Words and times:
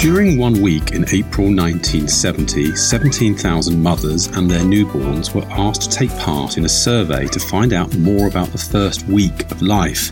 During 0.00 0.38
one 0.38 0.62
week 0.62 0.92
in 0.92 1.04
April 1.12 1.48
1970, 1.48 2.74
17,000 2.74 3.82
mothers 3.82 4.28
and 4.28 4.50
their 4.50 4.62
newborns 4.62 5.34
were 5.34 5.44
asked 5.50 5.82
to 5.82 5.90
take 5.90 6.08
part 6.16 6.56
in 6.56 6.64
a 6.64 6.70
survey 6.70 7.26
to 7.26 7.38
find 7.38 7.74
out 7.74 7.94
more 7.98 8.26
about 8.26 8.48
the 8.48 8.56
first 8.56 9.06
week 9.08 9.50
of 9.50 9.60
life. 9.60 10.10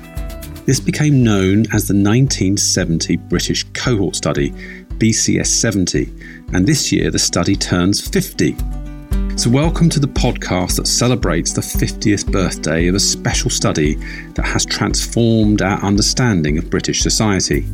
This 0.67 0.79
became 0.79 1.25
known 1.25 1.61
as 1.73 1.89
the 1.89 1.95
1970 1.95 3.17
British 3.17 3.65
Cohort 3.73 4.15
Study, 4.15 4.51
BCS 4.99 5.47
70, 5.47 6.13
and 6.53 6.67
this 6.67 6.93
year 6.93 7.11
the 7.11 7.19
study 7.19 7.57
turns 7.57 8.07
50. 8.07 8.59
So, 9.39 9.49
welcome 9.49 9.89
to 9.89 10.01
the 10.01 10.07
podcast 10.07 10.77
that 10.77 10.87
celebrates 10.87 11.55
the 11.55 11.63
50th 11.63 12.31
birthday 12.31 12.89
of 12.89 12.95
a 12.95 13.01
special 13.01 13.49
study 13.49 13.95
that 14.35 14.45
has 14.45 14.67
transformed 14.67 15.63
our 15.63 15.83
understanding 15.83 16.59
of 16.59 16.69
British 16.69 17.01
society. 17.01 17.65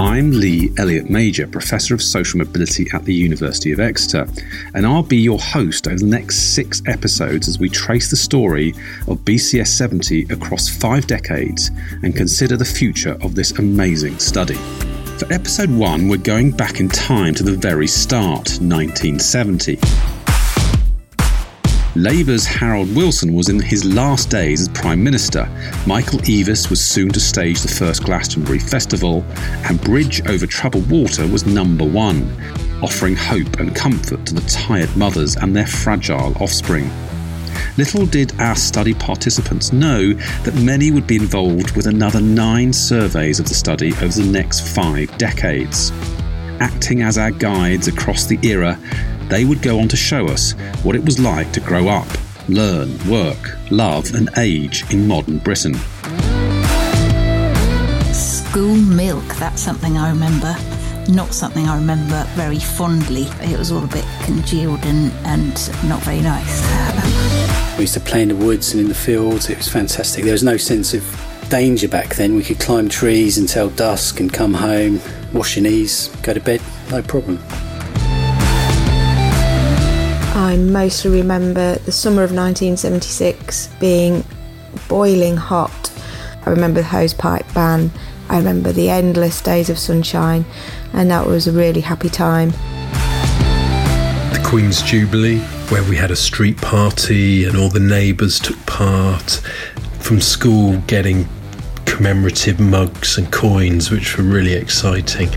I'm 0.00 0.30
Lee 0.30 0.72
Elliott 0.78 1.10
Major, 1.10 1.48
Professor 1.48 1.92
of 1.92 2.00
Social 2.00 2.38
Mobility 2.38 2.86
at 2.92 3.04
the 3.04 3.12
University 3.12 3.72
of 3.72 3.80
Exeter, 3.80 4.28
and 4.74 4.86
I'll 4.86 5.02
be 5.02 5.16
your 5.16 5.40
host 5.40 5.88
over 5.88 5.98
the 5.98 6.06
next 6.06 6.54
six 6.54 6.80
episodes 6.86 7.48
as 7.48 7.58
we 7.58 7.68
trace 7.68 8.08
the 8.08 8.16
story 8.16 8.74
of 9.08 9.18
BCS 9.24 9.66
70 9.66 10.26
across 10.30 10.68
five 10.68 11.08
decades 11.08 11.72
and 12.04 12.14
consider 12.14 12.56
the 12.56 12.64
future 12.64 13.18
of 13.22 13.34
this 13.34 13.58
amazing 13.58 14.20
study. 14.20 14.54
For 15.18 15.32
episode 15.32 15.70
one, 15.70 16.08
we're 16.08 16.18
going 16.18 16.52
back 16.52 16.78
in 16.78 16.88
time 16.88 17.34
to 17.34 17.42
the 17.42 17.56
very 17.56 17.88
start, 17.88 18.60
1970. 18.60 20.17
Labour's 21.98 22.46
Harold 22.46 22.94
Wilson 22.94 23.34
was 23.34 23.48
in 23.48 23.58
his 23.58 23.84
last 23.84 24.30
days 24.30 24.60
as 24.60 24.68
Prime 24.68 25.02
Minister. 25.02 25.48
Michael 25.84 26.20
Eavis 26.20 26.70
was 26.70 26.80
soon 26.80 27.08
to 27.08 27.18
stage 27.18 27.60
the 27.60 27.66
first 27.66 28.04
Glastonbury 28.04 28.60
Festival, 28.60 29.24
and 29.64 29.80
Bridge 29.80 30.24
Over 30.28 30.46
Troubled 30.46 30.88
Water 30.88 31.26
was 31.26 31.44
number 31.44 31.84
one, 31.84 32.30
offering 32.84 33.16
hope 33.16 33.58
and 33.58 33.74
comfort 33.74 34.24
to 34.26 34.34
the 34.34 34.48
tired 34.48 34.96
mothers 34.96 35.34
and 35.38 35.56
their 35.56 35.66
fragile 35.66 36.40
offspring. 36.40 36.88
Little 37.76 38.06
did 38.06 38.32
our 38.40 38.54
study 38.54 38.94
participants 38.94 39.72
know 39.72 40.12
that 40.44 40.54
many 40.54 40.92
would 40.92 41.08
be 41.08 41.16
involved 41.16 41.74
with 41.74 41.86
another 41.86 42.20
nine 42.20 42.72
surveys 42.72 43.40
of 43.40 43.48
the 43.48 43.54
study 43.54 43.88
over 43.94 44.06
the 44.06 44.30
next 44.30 44.72
five 44.72 45.18
decades. 45.18 45.90
Acting 46.60 47.02
as 47.02 47.18
our 47.18 47.30
guides 47.30 47.88
across 47.88 48.26
the 48.26 48.38
era, 48.42 48.78
they 49.28 49.44
would 49.44 49.62
go 49.62 49.80
on 49.80 49.88
to 49.88 49.96
show 49.96 50.26
us 50.26 50.52
what 50.82 50.96
it 50.96 51.04
was 51.04 51.18
like 51.18 51.52
to 51.52 51.60
grow 51.60 51.88
up, 51.88 52.08
learn, 52.48 52.98
work, 53.08 53.56
love, 53.70 54.14
and 54.14 54.30
age 54.36 54.84
in 54.92 55.06
modern 55.06 55.38
Britain. 55.38 55.74
School 58.12 58.74
milk, 58.74 59.24
that's 59.36 59.60
something 59.60 59.96
I 59.96 60.10
remember 60.10 60.56
not 61.08 61.32
something 61.32 61.66
I 61.66 61.76
remember 61.76 62.24
very 62.34 62.58
fondly. 62.58 63.22
It 63.40 63.58
was 63.58 63.72
all 63.72 63.82
a 63.82 63.88
bit 63.88 64.04
congealed 64.24 64.84
and, 64.84 65.10
and 65.24 65.54
not 65.88 66.02
very 66.02 66.20
nice. 66.20 67.76
we 67.76 67.82
used 67.82 67.94
to 67.94 68.00
play 68.00 68.22
in 68.22 68.28
the 68.28 68.36
woods 68.36 68.72
and 68.72 68.82
in 68.82 68.88
the 68.88 68.94
fields. 68.94 69.48
It 69.48 69.56
was 69.56 69.68
fantastic. 69.68 70.24
There 70.24 70.32
was 70.32 70.42
no 70.42 70.56
sense 70.56 70.92
of 70.92 71.02
danger 71.48 71.88
back 71.88 72.14
then. 72.16 72.36
We 72.36 72.44
could 72.44 72.60
climb 72.60 72.88
trees 72.88 73.38
until 73.38 73.70
dusk 73.70 74.20
and 74.20 74.32
come 74.32 74.54
home, 74.54 75.00
wash 75.32 75.56
your 75.56 75.64
knees, 75.64 76.08
go 76.22 76.32
to 76.34 76.40
bed, 76.40 76.60
no 76.90 77.02
problem. 77.02 77.38
I 80.34 80.56
mostly 80.56 81.10
remember 81.10 81.74
the 81.76 81.92
summer 81.92 82.22
of 82.22 82.30
1976 82.30 83.68
being 83.80 84.24
boiling 84.88 85.36
hot. 85.36 85.92
I 86.46 86.50
remember 86.50 86.80
the 86.80 86.86
hose 86.86 87.12
pipe 87.12 87.44
ban. 87.54 87.90
I 88.28 88.38
remember 88.38 88.72
the 88.72 88.88
endless 88.88 89.40
days 89.42 89.68
of 89.68 89.78
sunshine 89.78 90.44
and 90.92 91.10
that 91.10 91.26
was 91.26 91.46
a 91.46 91.52
really 91.52 91.80
happy 91.80 92.08
time. 92.08 92.50
The 94.32 94.42
Queen's 94.44 94.80
Jubilee, 94.82 95.40
where 95.70 95.82
we 95.82 95.96
had 95.96 96.10
a 96.10 96.16
street 96.16 96.56
party 96.58 97.44
and 97.44 97.56
all 97.56 97.68
the 97.68 97.80
neighbours 97.80 98.38
took 98.38 98.58
part. 98.66 99.42
From 99.98 100.20
school, 100.20 100.78
getting 100.86 101.28
commemorative 101.98 102.60
mugs 102.60 103.18
and 103.18 103.28
coins, 103.32 103.90
which 103.90 104.16
were 104.16 104.22
really 104.22 104.52
exciting. 104.52 105.28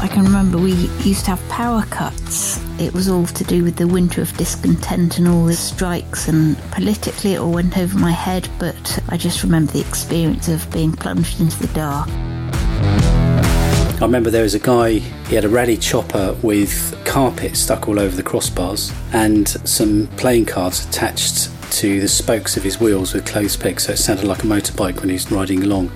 I 0.00 0.08
can 0.10 0.24
remember 0.24 0.56
we 0.56 0.72
used 1.04 1.26
to 1.26 1.32
have 1.32 1.48
power 1.50 1.82
cuts. 1.90 2.58
It 2.80 2.94
was 2.94 3.06
all 3.06 3.26
to 3.26 3.44
do 3.44 3.62
with 3.62 3.76
the 3.76 3.86
winter 3.86 4.22
of 4.22 4.34
discontent 4.38 5.18
and 5.18 5.28
all 5.28 5.44
the 5.44 5.52
strikes, 5.52 6.26
and 6.26 6.56
politically 6.70 7.34
it 7.34 7.40
all 7.40 7.52
went 7.52 7.76
over 7.76 7.98
my 7.98 8.12
head, 8.12 8.48
but 8.58 8.98
I 9.10 9.18
just 9.18 9.42
remember 9.42 9.72
the 9.72 9.82
experience 9.82 10.48
of 10.48 10.72
being 10.72 10.92
plunged 10.92 11.38
into 11.38 11.58
the 11.58 11.72
dark. 11.74 12.08
I 12.08 13.98
remember 14.00 14.30
there 14.30 14.44
was 14.44 14.54
a 14.54 14.58
guy, 14.58 15.00
he 15.00 15.34
had 15.34 15.44
a 15.44 15.50
Raleigh 15.50 15.76
Chopper 15.76 16.34
with 16.40 16.98
carpet 17.04 17.58
stuck 17.58 17.88
all 17.88 18.00
over 18.00 18.16
the 18.16 18.22
crossbars 18.22 18.90
and 19.12 19.46
some 19.68 20.06
playing 20.16 20.46
cards 20.46 20.86
attached 20.86 21.50
to 21.70 22.00
the 22.00 22.08
spokes 22.08 22.56
of 22.56 22.62
his 22.62 22.80
wheels 22.80 23.14
with 23.14 23.26
clothes 23.26 23.56
pegs, 23.56 23.84
so 23.84 23.92
it 23.92 23.98
sounded 23.98 24.24
like 24.24 24.42
a 24.42 24.46
motorbike 24.46 25.00
when 25.00 25.08
he 25.08 25.14
was 25.14 25.30
riding 25.30 25.62
along. 25.62 25.90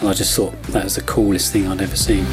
And 0.00 0.08
I 0.08 0.12
just 0.12 0.34
thought 0.34 0.60
that 0.64 0.84
was 0.84 0.96
the 0.96 1.02
coolest 1.02 1.52
thing 1.52 1.66
I'd 1.66 1.80
ever 1.80 1.96
seen. 1.96 2.24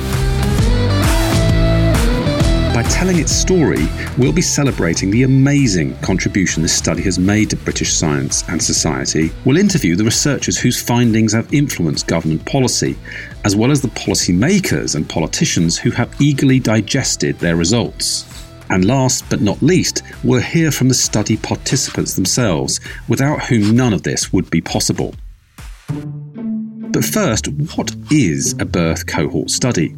By 2.73 2.81
telling 2.89 3.19
its 3.19 3.31
story, 3.31 3.87
we'll 4.17 4.33
be 4.33 4.41
celebrating 4.41 5.11
the 5.11 5.23
amazing 5.23 5.95
contribution 5.99 6.63
this 6.63 6.75
study 6.75 7.03
has 7.03 7.19
made 7.19 7.51
to 7.51 7.55
British 7.55 7.93
science 7.93 8.43
and 8.49 8.61
society. 8.61 9.31
We'll 9.45 9.57
interview 9.57 9.95
the 9.95 10.03
researchers 10.03 10.57
whose 10.57 10.81
findings 10.81 11.33
have 11.33 11.53
influenced 11.53 12.07
government 12.07 12.43
policy, 12.45 12.97
as 13.45 13.55
well 13.55 13.69
as 13.69 13.81
the 13.81 13.89
policymakers 13.89 14.95
and 14.95 15.07
politicians 15.07 15.77
who 15.77 15.91
have 15.91 16.19
eagerly 16.19 16.59
digested 16.59 17.37
their 17.37 17.55
results. 17.55 18.25
And 18.69 18.85
last 18.85 19.29
but 19.29 19.41
not 19.41 19.61
least, 19.61 20.03
we'll 20.23 20.41
hear 20.41 20.71
from 20.71 20.87
the 20.87 20.93
study 20.93 21.37
participants 21.37 22.15
themselves, 22.15 22.79
without 23.07 23.43
whom 23.43 23.75
none 23.75 23.93
of 23.93 24.03
this 24.03 24.31
would 24.33 24.49
be 24.49 24.61
possible. 24.61 25.13
But 25.87 27.05
first, 27.05 27.47
what 27.75 27.95
is 28.11 28.53
a 28.59 28.65
birth 28.65 29.07
cohort 29.07 29.49
study? 29.49 29.95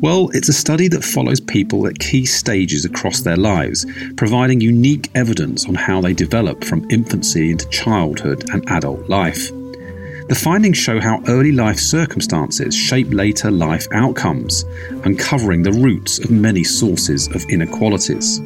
Well, 0.00 0.30
it's 0.32 0.48
a 0.48 0.54
study 0.54 0.88
that 0.88 1.04
follows 1.04 1.40
people 1.40 1.86
at 1.86 1.98
key 1.98 2.24
stages 2.24 2.84
across 2.84 3.20
their 3.20 3.36
lives, 3.36 3.86
providing 4.16 4.60
unique 4.60 5.10
evidence 5.14 5.66
on 5.66 5.74
how 5.74 6.00
they 6.00 6.14
develop 6.14 6.64
from 6.64 6.86
infancy 6.90 7.50
into 7.50 7.68
childhood 7.68 8.48
and 8.50 8.68
adult 8.70 9.08
life. 9.08 9.50
The 10.28 10.34
findings 10.34 10.76
show 10.76 11.00
how 11.00 11.22
early 11.26 11.52
life 11.52 11.78
circumstances 11.78 12.74
shape 12.74 13.06
later 13.10 13.50
life 13.50 13.86
outcomes, 13.92 14.66
uncovering 15.02 15.62
the 15.62 15.72
roots 15.72 16.18
of 16.18 16.30
many 16.30 16.64
sources 16.64 17.28
of 17.28 17.42
inequalities. 17.48 18.38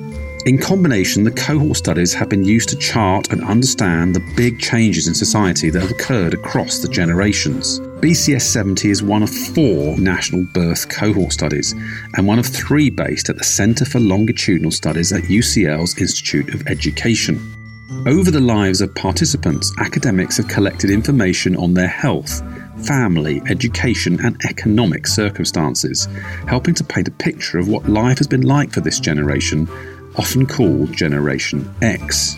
In 0.47 0.59
combination, 0.59 1.25
the 1.25 1.33
cohort 1.33 1.77
studies 1.77 2.15
have 2.15 2.29
been 2.29 2.45
used 2.45 2.69
to 2.69 2.77
chart 2.77 3.33
and 3.33 3.43
understand 3.43 4.15
the 4.15 4.33
big 4.37 4.61
changes 4.61 5.09
in 5.09 5.15
society 5.15 5.71
that 5.71 5.83
have 5.83 5.91
occurred 5.91 6.35
across 6.35 6.79
the 6.79 6.89
generations. 6.89 7.81
BCS 8.01 8.43
70 8.43 8.89
is 8.89 9.03
one 9.03 9.25
of 9.25 9.31
four 9.31 9.99
national 9.99 10.45
birth 10.55 10.89
cohort 10.89 11.33
studies 11.33 11.73
and 12.15 12.29
one 12.29 12.39
of 12.39 12.47
three 12.47 12.91
based 12.91 13.29
at 13.29 13.39
the 13.39 13.45
Centre 13.45 13.85
for 13.85 13.99
Longitudinal 13.99 14.71
Studies 14.71 15.13
at 15.13 15.25
UCL's 15.25 15.99
Institute 16.01 16.55
of 16.55 16.65
Education. 16.69 17.62
Over 18.07 18.33
the 18.33 18.41
lives 18.41 18.81
of 18.81 18.95
participants, 18.97 19.73
academics 19.79 20.39
have 20.39 20.49
collected 20.49 20.91
information 20.91 21.55
on 21.57 21.75
their 21.75 21.87
health, 21.87 22.43
family, 22.85 23.41
education, 23.49 24.19
and 24.25 24.37
economic 24.45 25.07
circumstances, 25.07 26.09
helping 26.49 26.75
to 26.75 26.85
paint 26.85 27.07
a 27.07 27.13
picture 27.13 27.59
of 27.59 27.69
what 27.69 27.89
life 27.89 28.19
has 28.19 28.27
been 28.27 28.43
like 28.43 28.73
for 28.73 28.81
this 28.81 28.99
generation 28.99 29.69
often 30.17 30.47
called 30.47 30.93
Generation 30.93 31.73
X. 31.81 32.37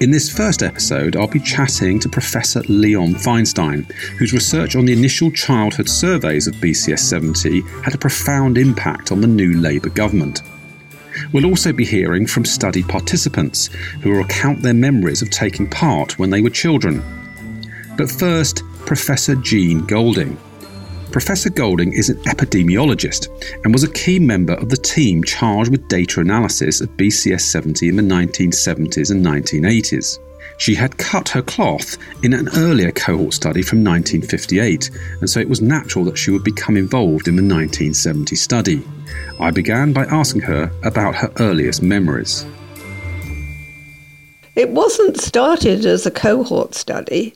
In 0.00 0.10
this 0.10 0.28
first 0.28 0.62
episode, 0.62 1.16
I'll 1.16 1.28
be 1.28 1.40
chatting 1.40 2.00
to 2.00 2.08
Professor 2.08 2.62
Leon 2.68 3.14
Feinstein, 3.14 3.84
whose 4.18 4.32
research 4.32 4.74
on 4.74 4.84
the 4.84 4.92
initial 4.92 5.30
childhood 5.30 5.88
surveys 5.88 6.46
of 6.46 6.54
BCS 6.54 7.00
70 7.00 7.60
had 7.82 7.94
a 7.94 7.98
profound 7.98 8.58
impact 8.58 9.12
on 9.12 9.20
the 9.20 9.26
new 9.26 9.60
Labour 9.60 9.90
government. 9.90 10.42
We'll 11.32 11.46
also 11.46 11.72
be 11.72 11.84
hearing 11.84 12.26
from 12.26 12.44
study 12.44 12.82
participants 12.82 13.66
who 14.02 14.10
will 14.10 14.18
recount 14.18 14.62
their 14.62 14.74
memories 14.74 15.22
of 15.22 15.30
taking 15.30 15.68
part 15.68 16.18
when 16.18 16.30
they 16.30 16.42
were 16.42 16.50
children. 16.50 17.02
But 17.96 18.10
first, 18.10 18.62
Professor 18.86 19.34
Jean 19.36 19.84
Golding, 19.86 20.38
Professor 21.10 21.48
Golding 21.48 21.94
is 21.94 22.10
an 22.10 22.18
epidemiologist 22.24 23.28
and 23.64 23.72
was 23.72 23.82
a 23.82 23.92
key 23.92 24.18
member 24.18 24.52
of 24.54 24.68
the 24.68 24.76
team 24.76 25.24
charged 25.24 25.70
with 25.70 25.88
data 25.88 26.20
analysis 26.20 26.82
of 26.82 26.90
BCS 26.98 27.40
70 27.40 27.88
in 27.88 27.96
the 27.96 28.02
1970s 28.02 29.10
and 29.10 29.24
1980s. 29.24 30.18
She 30.58 30.74
had 30.74 30.98
cut 30.98 31.30
her 31.30 31.40
cloth 31.40 31.96
in 32.22 32.34
an 32.34 32.48
earlier 32.56 32.92
cohort 32.92 33.32
study 33.32 33.62
from 33.62 33.82
1958, 33.82 34.90
and 35.20 35.30
so 35.30 35.40
it 35.40 35.48
was 35.48 35.62
natural 35.62 36.04
that 36.04 36.18
she 36.18 36.30
would 36.30 36.44
become 36.44 36.76
involved 36.76 37.26
in 37.26 37.36
the 37.36 37.42
1970 37.42 38.36
study. 38.36 38.82
I 39.40 39.50
began 39.50 39.92
by 39.92 40.04
asking 40.06 40.42
her 40.42 40.70
about 40.82 41.14
her 41.14 41.32
earliest 41.38 41.82
memories. 41.82 42.44
It 44.56 44.70
wasn't 44.70 45.20
started 45.20 45.86
as 45.86 46.04
a 46.04 46.10
cohort 46.10 46.74
study, 46.74 47.34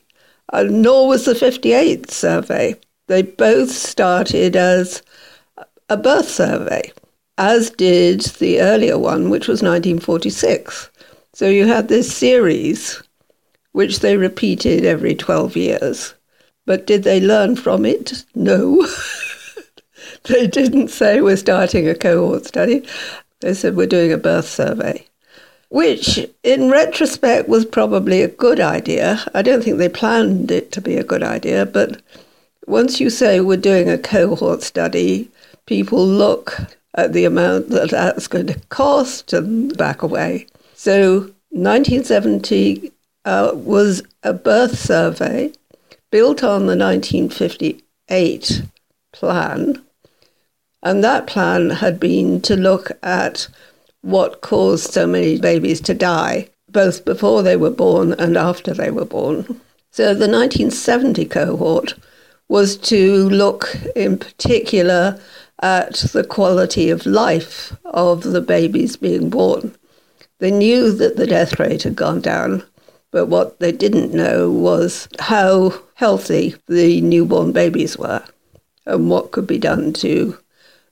uh, 0.53 0.65
nor 0.65 1.07
was 1.07 1.25
the 1.25 1.35
58 1.35 2.11
survey. 2.11 2.75
They 3.07 3.23
both 3.23 3.71
started 3.71 4.57
as 4.57 5.03
a 5.89 5.97
birth 5.97 6.29
survey, 6.29 6.93
as 7.39 7.71
did 7.71 8.23
the 8.41 8.61
earlier 8.61 8.99
one, 8.99 9.31
which 9.31 9.47
was 9.47 9.63
1946. 9.63 10.91
So 11.33 11.49
you 11.49 11.67
had 11.67 11.89
this 11.89 12.13
series, 12.13 13.03
which 13.73 14.01
they 14.01 14.17
repeated 14.17 14.85
every 14.85 15.15
12 15.15 15.57
years. 15.57 16.15
But 16.67 16.87
did 16.87 17.05
they 17.05 17.21
learn 17.21 17.57
from 17.57 17.87
it? 17.87 18.25
No. 18.35 18.87
they 20.25 20.47
didn't 20.47 20.89
say 20.89 21.21
we're 21.21 21.37
starting 21.37 21.89
a 21.89 21.95
cohort 21.95 22.47
study. 22.47 22.87
They 23.41 23.55
said 23.55 23.77
we're 23.77 23.87
doing 23.87 24.13
a 24.13 24.19
birth 24.19 24.49
survey, 24.49 25.07
which 25.69 26.29
in 26.43 26.71
retrospect 26.71 27.49
was 27.49 27.65
probably 27.65 28.23
a 28.23 28.29
good 28.29 28.61
idea. 28.61 29.21
I 29.35 29.43
don't 29.43 29.63
think 29.63 29.79
they 29.79 29.89
planned 29.89 30.51
it 30.51 30.71
to 30.73 30.81
be 30.81 30.97
a 30.97 31.05
good 31.05 31.23
idea, 31.23 31.67
but 31.67 32.01
once 32.67 33.01
you 33.01 33.11
say 33.11 33.41
we're 33.41 33.57
doing 33.57 33.89
a 33.89 33.99
cohort 33.99 34.63
study, 34.63 35.29
people 35.67 36.07
look 36.07 36.57
at 36.95 37.13
the 37.13 37.25
amount 37.25 37.71
that 37.71 37.91
that's 37.91 38.29
going 38.29 38.47
to 38.47 38.61
cost 38.69 39.33
and 39.33 39.77
back 39.77 40.03
away. 40.03 40.47
So 40.75 41.31
1970 41.51 42.93
uh, 43.25 43.53
was 43.55 44.03
a 44.23 44.33
birth 44.33 44.79
survey 44.79 45.53
built 46.11 46.43
on 46.45 46.67
the 46.67 46.77
1958 46.77 48.63
plan. 49.13 49.83
And 50.83 51.05
that 51.05 51.27
plan 51.27 51.71
had 51.71 52.01
been 52.01 52.41
to 52.43 52.57
look 52.57 52.91
at 53.03 53.49
what 54.01 54.41
caused 54.41 54.93
so 54.93 55.07
many 55.07 55.39
babies 55.39 55.81
to 55.83 55.95
die, 55.95 56.49
both 56.69 57.05
before 57.05 57.43
they 57.43 57.57
were 57.57 57.71
born 57.71 58.15
and 58.15 58.37
after 58.37 58.75
they 58.75 58.91
were 58.91 59.05
born. 59.05 59.61
So 59.91 60.07
the 60.07 60.29
1970 60.29 61.27
cohort 61.27 61.95
was 62.49 62.77
to 62.79 63.29
look 63.29 63.77
in 63.95 64.19
particular 64.19 65.21
at 65.61 65.95
the 66.13 66.25
quality 66.25 66.91
of 66.91 67.07
life 67.07 67.77
of 67.85 68.25
the 68.25 68.41
babies 68.41 68.97
being 68.97 69.31
born. 69.31 69.77
They 70.39 70.51
knew 70.51 70.91
that 70.93 71.17
the 71.17 71.27
death 71.27 71.61
rate 71.61 71.85
had 71.85 71.95
gone 71.95 72.21
down, 72.21 72.65
but 73.13 73.27
what 73.27 73.61
they 73.61 73.71
didn't 73.71 74.13
know 74.13 74.51
was 74.51 75.07
how 75.21 75.81
healthy 75.95 76.57
the 76.67 77.01
newborn 77.01 77.53
babies 77.53 77.97
were 77.97 78.25
and 78.85 79.09
what 79.09 79.31
could 79.31 79.47
be 79.47 79.59
done 79.59 79.93
to 79.93 80.37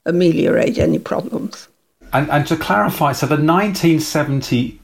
ameliorate 0.06 0.78
any 0.78 0.98
problems. 0.98 1.68
And, 2.12 2.30
and 2.30 2.46
to 2.48 2.56
clarify, 2.56 3.12
so 3.12 3.26
the 3.26 3.34
1970 3.34 4.80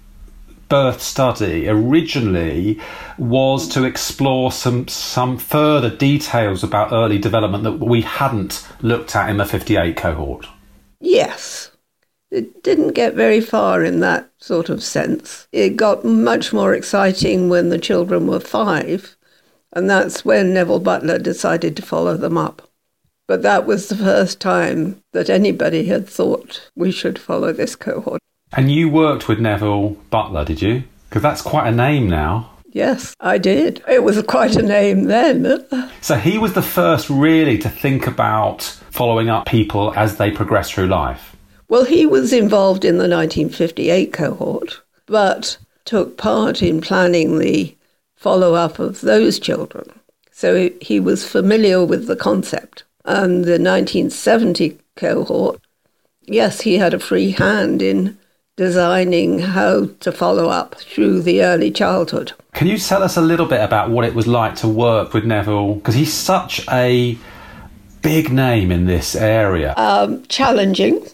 birth 0.69 1.01
study 1.01 1.69
originally 1.69 2.81
was 3.19 3.69
to 3.69 3.85
explore 3.85 4.51
some 4.51 4.89
some 4.89 5.39
further 5.39 5.91
details 5.91 6.65
about 6.65 6.93
early 6.93 7.19
development 7.19 7.65
that 7.65 7.79
we 7.79 8.03
hadn't 8.03 8.67
looked 8.83 9.15
at 9.15 9.31
in 9.31 9.37
the 9.37 9.45
58 9.45 9.97
cohort. 9.97 10.47
Yes. 11.01 11.71
It 12.31 12.65
didn't 12.65 12.93
get 12.93 13.15
very 13.15 13.41
far 13.41 13.85
in 13.85 14.01
that 14.01 14.31
sort 14.39 14.69
of 14.69 14.83
sense. 14.83 15.47
It 15.53 15.77
got 15.77 16.05
much 16.05 16.53
more 16.53 16.75
exciting 16.75 17.49
when 17.49 17.69
the 17.69 17.79
children 17.79 18.27
were 18.27 18.41
five, 18.41 19.17
and 19.73 19.89
that's 19.89 20.25
when 20.25 20.53
Neville 20.53 20.81
Butler 20.81 21.19
decided 21.19 21.77
to 21.77 21.83
follow 21.83 22.17
them 22.17 22.37
up. 22.37 22.69
But 23.26 23.43
that 23.43 23.67
was 23.67 23.88
the 23.88 23.96
first 23.96 24.40
time 24.40 25.02
that 25.12 25.28
anybody 25.28 25.87
had 25.87 26.08
thought 26.08 26.70
we 26.76 26.93
should 26.93 27.19
follow 27.19 27.52
this 27.52 27.75
cohort. 27.75 28.20
And 28.52 28.70
you 28.70 28.88
worked 28.88 29.28
with 29.28 29.40
Neville 29.40 29.90
Butler, 30.11 30.44
did 30.44 30.62
you? 30.62 30.84
Because 31.08 31.23
that's 31.23 31.43
quite 31.43 31.67
a 31.67 31.75
name 31.75 32.08
now. 32.08 32.50
Yes, 32.70 33.17
I 33.20 33.38
did. 33.38 33.82
It 33.88 34.05
was 34.05 34.23
quite 34.23 34.55
a 34.55 34.62
name 34.62 35.05
then. 35.05 35.64
So 36.02 36.17
he 36.17 36.37
was 36.37 36.52
the 36.52 36.62
first 36.62 37.08
really 37.08 37.58
to 37.58 37.69
think 37.69 38.06
about 38.06 38.62
following 38.90 39.29
up 39.29 39.46
people 39.46 39.94
as 39.96 40.19
they 40.19 40.31
progress 40.31 40.70
through 40.70 40.88
life. 40.88 41.34
Well, 41.69 41.84
he 41.84 42.06
was 42.06 42.32
involved 42.32 42.84
in 42.84 42.99
the 42.99 43.08
1958 43.08 44.12
cohort, 44.12 44.82
but 45.06 45.58
took 45.84 46.17
part 46.17 46.62
in 46.62 46.81
planning 46.81 47.38
the 47.38 47.75
follow 48.14 48.55
up 48.55 48.79
of 48.79 49.00
those 49.00 49.38
children. 49.38 49.90
So 50.31 50.70
he 50.81 51.00
was 51.00 51.26
familiar 51.26 51.84
with 51.84 52.06
the 52.06 52.17
concept. 52.17 52.84
And 53.06 53.44
the 53.44 53.58
1970 53.58 54.79
cohort, 54.97 55.61
yes, 56.23 56.62
he 56.62 56.79
had 56.79 56.93
a 56.93 56.99
free 56.99 57.31
hand 57.31 57.81
in 57.81 58.19
designing 58.56 59.41
how 59.41 59.87
to 60.00 60.11
follow 60.11 60.49
up 60.49 60.75
through 60.76 61.23
the 61.23 61.43
early 61.43 61.70
childhood. 61.70 62.32
Can 62.55 62.67
you 62.67 62.79
tell 62.79 63.03
us 63.03 63.17
a 63.17 63.20
little 63.20 63.47
bit 63.47 63.61
about 63.61 63.91
what 63.91 64.05
it 64.05 64.14
was 64.14 64.26
like 64.26 64.56
to 64.56 64.69
work 64.69 65.12
with 65.12 65.25
Neville? 65.25 65.75
Because 65.75 65.94
he's 65.94 66.12
such 66.12 66.67
a 66.69 67.17
big 68.03 68.32
name 68.32 68.73
in 68.73 68.87
this 68.87 69.14
area. 69.14 69.75
Um, 69.76 70.25
challenging 70.26 71.06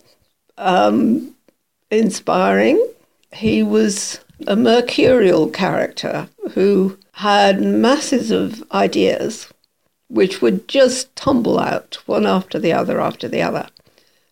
um, 0.56 1.34
inspiring. 1.90 2.84
He 3.32 3.62
was 3.62 4.20
a 4.46 4.56
mercurial 4.56 5.48
character 5.48 6.28
who 6.52 6.98
had 7.12 7.60
masses 7.60 8.30
of 8.30 8.62
ideas 8.72 9.52
which 10.12 10.42
would 10.42 10.68
just 10.68 11.14
tumble 11.16 11.58
out 11.58 11.98
one 12.04 12.26
after 12.26 12.58
the 12.58 12.72
other 12.72 13.00
after 13.00 13.28
the 13.28 13.40
other. 13.40 13.66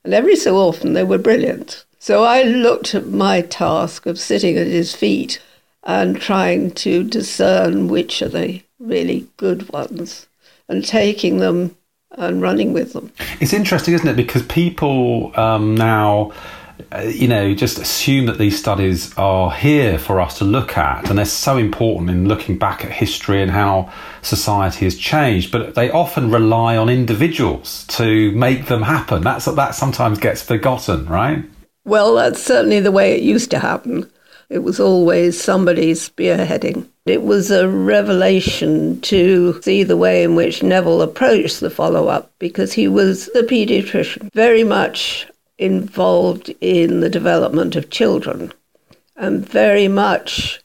And 0.04 0.12
every 0.12 0.36
so 0.36 0.56
often 0.56 0.92
they 0.92 1.04
were 1.04 1.18
brilliant. 1.18 1.84
So 1.98 2.22
I 2.22 2.42
looked 2.42 2.94
at 2.94 3.06
my 3.06 3.40
task 3.40 4.04
of 4.04 4.18
sitting 4.18 4.58
at 4.58 4.66
his 4.66 4.94
feet 4.94 5.40
and 5.82 6.20
trying 6.20 6.72
to 6.72 7.02
discern 7.02 7.88
which 7.88 8.20
are 8.20 8.28
the 8.28 8.62
really 8.78 9.26
good 9.38 9.70
ones 9.70 10.26
and 10.68 10.84
taking 10.84 11.38
them 11.38 11.76
and 12.12 12.42
running 12.42 12.74
with 12.74 12.92
them. 12.92 13.10
It's 13.40 13.54
interesting, 13.54 13.94
isn't 13.94 14.08
it? 14.08 14.16
Because 14.16 14.42
people 14.42 15.32
um, 15.38 15.74
now. 15.74 16.32
Uh, 16.92 17.00
you 17.00 17.28
know, 17.28 17.54
just 17.54 17.78
assume 17.78 18.26
that 18.26 18.38
these 18.38 18.58
studies 18.58 19.16
are 19.16 19.50
here 19.50 19.98
for 19.98 20.20
us 20.20 20.38
to 20.38 20.44
look 20.44 20.76
at, 20.76 21.08
and 21.08 21.18
they're 21.18 21.24
so 21.24 21.56
important 21.56 22.10
in 22.10 22.28
looking 22.28 22.58
back 22.58 22.84
at 22.84 22.90
history 22.90 23.42
and 23.42 23.50
how 23.50 23.92
society 24.22 24.84
has 24.84 24.96
changed. 24.96 25.52
But 25.52 25.74
they 25.74 25.90
often 25.90 26.30
rely 26.30 26.76
on 26.76 26.88
individuals 26.88 27.84
to 27.88 28.32
make 28.32 28.66
them 28.66 28.82
happen. 28.82 29.22
That's 29.22 29.46
that 29.46 29.74
sometimes 29.74 30.18
gets 30.18 30.42
forgotten, 30.42 31.06
right? 31.06 31.44
Well, 31.84 32.14
that's 32.14 32.42
certainly 32.42 32.80
the 32.80 32.92
way 32.92 33.12
it 33.12 33.22
used 33.22 33.50
to 33.52 33.58
happen. 33.58 34.10
It 34.50 34.64
was 34.64 34.80
always 34.80 35.40
somebody 35.40 35.92
spearheading. 35.92 36.88
It 37.06 37.22
was 37.22 37.50
a 37.52 37.68
revelation 37.68 39.00
to 39.02 39.60
see 39.62 39.84
the 39.84 39.96
way 39.96 40.24
in 40.24 40.34
which 40.34 40.62
Neville 40.62 41.02
approached 41.02 41.60
the 41.60 41.70
follow 41.70 42.08
up 42.08 42.32
because 42.40 42.72
he 42.72 42.88
was 42.88 43.28
a 43.28 43.42
pediatrician, 43.42 44.32
very 44.32 44.64
much 44.64 45.28
involved 45.60 46.52
in 46.60 47.00
the 47.00 47.08
development 47.08 47.76
of 47.76 47.90
children 47.90 48.52
and 49.16 49.48
very 49.48 49.86
much 49.86 50.60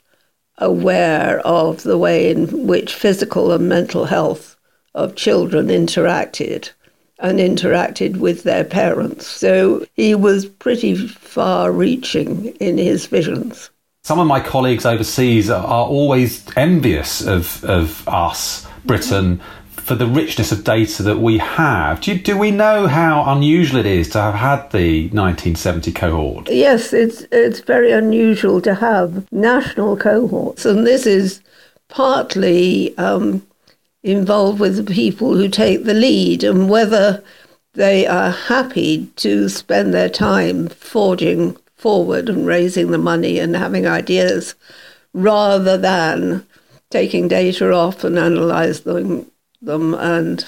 aware 0.57 1.39
of 1.41 1.83
the 1.83 1.97
way 1.97 2.31
in 2.31 2.65
which 2.65 2.93
physical 2.93 3.51
and 3.51 3.67
mental 3.67 4.05
health 4.05 4.55
of 4.93 5.15
children 5.15 5.67
interacted 5.67 6.71
and 7.19 7.39
interacted 7.39 8.17
with 8.17 8.43
their 8.43 8.63
parents. 8.63 9.27
So 9.27 9.85
he 9.93 10.15
was 10.15 10.45
pretty 10.45 10.95
far 10.95 11.71
reaching 11.71 12.47
in 12.55 12.77
his 12.77 13.05
visions 13.05 13.69
some 14.05 14.19
of 14.19 14.27
my 14.27 14.39
colleagues 14.39 14.85
overseas 14.85 15.49
are, 15.49 15.65
always 15.65 16.45
envious 16.55 17.25
of, 17.25 17.63
of 17.63 18.07
us, 18.07 18.67
Britain, 18.85 19.41
for 19.85 19.93
the 19.93 20.07
richness 20.07 20.51
of 20.51 20.63
data 20.63 21.03
that 21.03 21.19
we 21.19 21.37
have. 21.37 22.01
Do, 22.01 22.13
you, 22.13 22.19
do 22.19 22.35
we 22.35 22.49
know 22.49 22.87
how 22.87 23.23
unusual 23.31 23.79
it 23.79 23.85
is 23.85 24.09
to 24.09 24.19
have 24.19 24.33
had 24.33 24.71
the 24.71 25.03
1970 25.09 25.91
cohort? 25.91 26.49
Yes, 26.49 26.91
it's, 26.91 27.21
it's 27.31 27.59
very 27.59 27.91
unusual 27.91 28.61
to 28.61 28.73
have 28.73 29.31
national 29.31 29.95
cohorts, 29.95 30.65
and 30.65 30.87
this 30.87 31.05
is 31.05 31.39
partly 31.87 32.97
um, 32.97 33.45
involved 34.01 34.59
with 34.59 34.75
the 34.75 34.91
people 34.91 35.35
who 35.35 35.47
take 35.47 35.83
the 35.83 35.93
lead 35.93 36.43
and 36.43 36.67
whether 36.67 37.23
they 37.73 38.07
are 38.07 38.31
happy 38.31 39.05
to 39.17 39.47
spend 39.49 39.93
their 39.93 40.09
time 40.09 40.67
forging 40.67 41.55
forward 41.75 42.27
and 42.27 42.47
raising 42.47 42.89
the 42.89 42.97
money 42.97 43.37
and 43.37 43.55
having 43.55 43.85
ideas 43.85 44.55
rather 45.13 45.77
than 45.77 46.43
taking 46.89 47.27
data 47.27 47.71
off 47.71 48.03
and 48.03 48.17
analysing 48.17 49.29
them 49.65 49.93
and, 49.93 50.45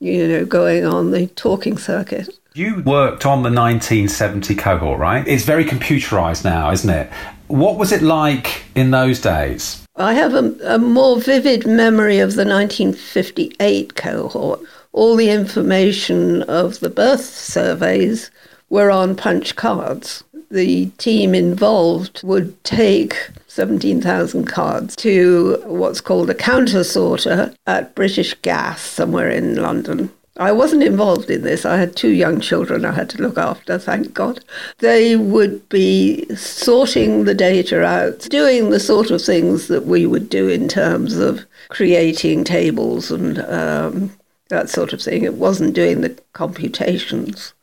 you 0.00 0.26
know, 0.26 0.44
going 0.44 0.84
on 0.84 1.10
the 1.10 1.26
talking 1.28 1.78
circuit. 1.78 2.28
You 2.54 2.82
worked 2.82 3.24
on 3.24 3.38
the 3.38 3.50
1970 3.50 4.54
cohort, 4.56 4.98
right? 4.98 5.26
It's 5.26 5.44
very 5.44 5.64
computerised 5.64 6.44
now, 6.44 6.70
isn't 6.70 6.90
it? 6.90 7.10
What 7.46 7.78
was 7.78 7.92
it 7.92 8.02
like 8.02 8.64
in 8.74 8.90
those 8.90 9.20
days? 9.20 9.84
I 9.96 10.14
have 10.14 10.34
a, 10.34 10.54
a, 10.64 10.78
more 10.78 11.20
vivid 11.20 11.66
memory 11.66 12.18
of 12.18 12.34
the 12.34 12.44
1958 12.44 13.94
cohort. 13.94 14.60
All 14.92 15.16
the 15.16 15.30
information 15.30 16.42
of 16.42 16.80
the 16.80 16.90
birth 16.90 17.24
surveys 17.24 18.30
were 18.70 18.90
on 18.90 19.16
punch 19.16 19.56
cards 19.56 20.24
the 20.50 20.86
team 20.98 21.34
involved 21.34 22.22
would 22.22 22.62
take 22.64 23.30
17,000 23.58 24.44
cards 24.44 24.94
to 24.94 25.60
what's 25.66 26.00
called 26.00 26.30
a 26.30 26.34
counter 26.34 26.84
sorter 26.84 27.52
at 27.66 27.92
British 27.96 28.32
Gas 28.34 28.80
somewhere 28.80 29.28
in 29.30 29.56
London. 29.56 30.12
I 30.36 30.52
wasn't 30.52 30.84
involved 30.84 31.28
in 31.28 31.42
this. 31.42 31.66
I 31.66 31.76
had 31.76 31.96
two 31.96 32.10
young 32.10 32.40
children 32.40 32.84
I 32.84 32.92
had 32.92 33.10
to 33.10 33.20
look 33.20 33.36
after, 33.36 33.76
thank 33.76 34.14
God. 34.14 34.44
They 34.78 35.16
would 35.16 35.68
be 35.68 36.24
sorting 36.36 37.24
the 37.24 37.34
data 37.34 37.84
out, 37.84 38.20
doing 38.30 38.70
the 38.70 38.78
sort 38.78 39.10
of 39.10 39.20
things 39.20 39.66
that 39.66 39.86
we 39.86 40.06
would 40.06 40.30
do 40.30 40.46
in 40.46 40.68
terms 40.68 41.16
of 41.16 41.44
creating 41.68 42.44
tables 42.44 43.10
and 43.10 43.40
um, 43.40 44.12
that 44.50 44.70
sort 44.70 44.92
of 44.92 45.02
thing. 45.02 45.24
It 45.24 45.34
wasn't 45.34 45.74
doing 45.74 46.02
the 46.02 46.16
computations. 46.32 47.54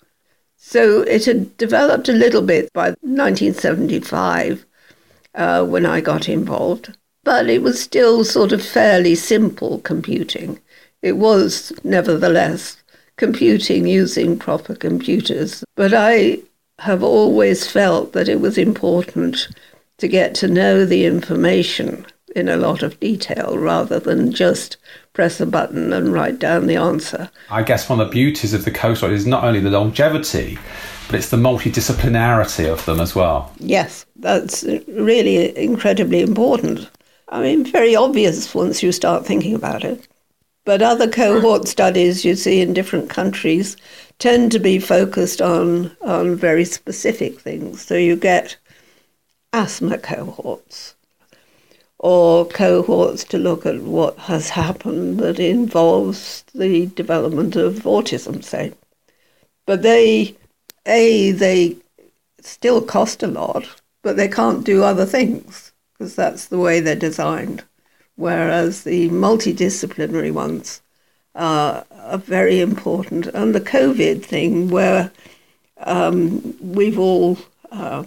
So 0.58 1.04
it 1.04 1.24
had 1.24 1.56
developed 1.56 2.10
a 2.10 2.12
little 2.12 2.42
bit 2.42 2.74
by 2.74 2.88
1975 3.00 4.65
uh, 5.36 5.66
when 5.66 5.86
I 5.86 6.02
got 6.02 6.28
involved, 6.30 6.98
but 7.24 7.50
it 7.50 7.62
was 7.62 7.82
still 7.82 8.24
sort 8.24 8.52
of 8.52 8.66
fairly 8.66 9.16
simple 9.16 9.80
computing. 9.80 10.60
It 11.02 11.18
was, 11.18 11.72
nevertheless, 11.84 12.78
computing 13.18 13.88
using 13.88 14.38
proper 14.38 14.76
computers. 14.76 15.64
But 15.76 15.94
I 15.94 16.40
have 16.80 17.04
always 17.04 17.68
felt 17.68 18.14
that 18.14 18.28
it 18.28 18.42
was 18.42 18.58
important 18.58 19.48
to 19.98 20.08
get 20.08 20.36
to 20.36 20.48
know 20.48 20.86
the 20.86 21.06
information 21.06 22.06
in 22.36 22.50
a 22.50 22.58
lot 22.58 22.84
of 22.84 23.00
detail 23.00 23.58
rather 23.58 23.98
than 24.00 24.32
just 24.32 24.76
press 25.14 25.40
a 25.40 25.46
button 25.46 25.94
and 25.94 26.12
write 26.12 26.38
down 26.38 26.68
the 26.68 26.76
answer. 26.76 27.30
I 27.50 27.64
guess 27.64 27.88
one 27.88 28.02
of 28.02 28.08
the 28.08 28.12
beauties 28.12 28.54
of 28.54 28.66
the 28.66 28.72
coastline 28.72 29.14
is 29.14 29.26
not 29.26 29.46
only 29.46 29.62
the 29.62 29.70
longevity, 29.70 30.60
but 31.08 31.16
it's 31.16 31.30
the 31.30 31.38
multidisciplinarity 31.38 32.70
of 32.70 32.84
them 32.86 33.00
as 33.00 33.16
well. 33.16 33.54
Yes, 33.60 34.06
that's 34.26 34.64
really 34.88 35.56
incredibly 35.56 36.22
important. 36.22 36.90
I 37.30 37.44
mean, 37.44 37.64
very 37.64 37.96
obvious 37.96 38.56
once 38.56 38.82
you 38.82 38.92
start 38.92 39.24
thinking 39.24 39.54
about 39.54 39.84
it. 39.84 40.08
But 40.64 40.82
other 40.82 41.08
cohort 41.08 41.68
studies 41.68 42.26
you 42.26 42.36
see 42.36 42.60
in 42.60 42.74
different 42.74 43.08
countries 43.08 43.78
tend 44.18 44.52
to 44.52 44.58
be 44.58 44.80
focused 44.80 45.44
on, 45.44 45.96
on 46.02 46.36
very 46.36 46.66
specific 46.66 47.40
things. 47.40 47.86
So 47.86 47.94
you 47.94 48.16
get 48.16 48.58
asthma 49.54 50.00
cohorts 50.00 50.96
or 52.00 52.48
cohorts 52.48 53.26
to 53.26 53.38
look 53.38 53.64
at 53.68 53.84
what 53.84 54.18
has 54.18 54.50
happened 54.50 55.20
that 55.20 55.40
involves 55.40 56.44
the 56.56 56.88
development 56.88 57.56
of 57.56 57.84
autism, 57.84 58.44
say. 58.44 58.74
But 59.68 59.84
they, 59.84 60.36
A, 60.88 61.32
they 61.32 61.78
still 62.42 62.82
cost 62.82 63.22
a 63.22 63.28
lot, 63.28 63.82
but 64.06 64.16
they 64.16 64.30
can't 64.30 64.66
do 64.66 64.84
other 64.84 65.06
things 65.06 65.74
because 65.94 66.16
that's 66.16 66.46
the 66.46 66.60
way 66.60 66.80
they're 66.80 66.96
designed 66.96 67.64
whereas 68.16 68.84
the 68.84 69.10
multidisciplinary 69.10 70.32
ones 70.32 70.82
are, 71.36 71.86
very 72.18 72.62
important. 72.62 73.26
And 73.28 73.54
the 73.54 73.62
COVID 73.62 74.24
thing, 74.24 74.70
where 74.70 75.12
um, 75.80 76.56
we've 76.62 77.00
all 77.00 77.38
uh, 77.72 78.06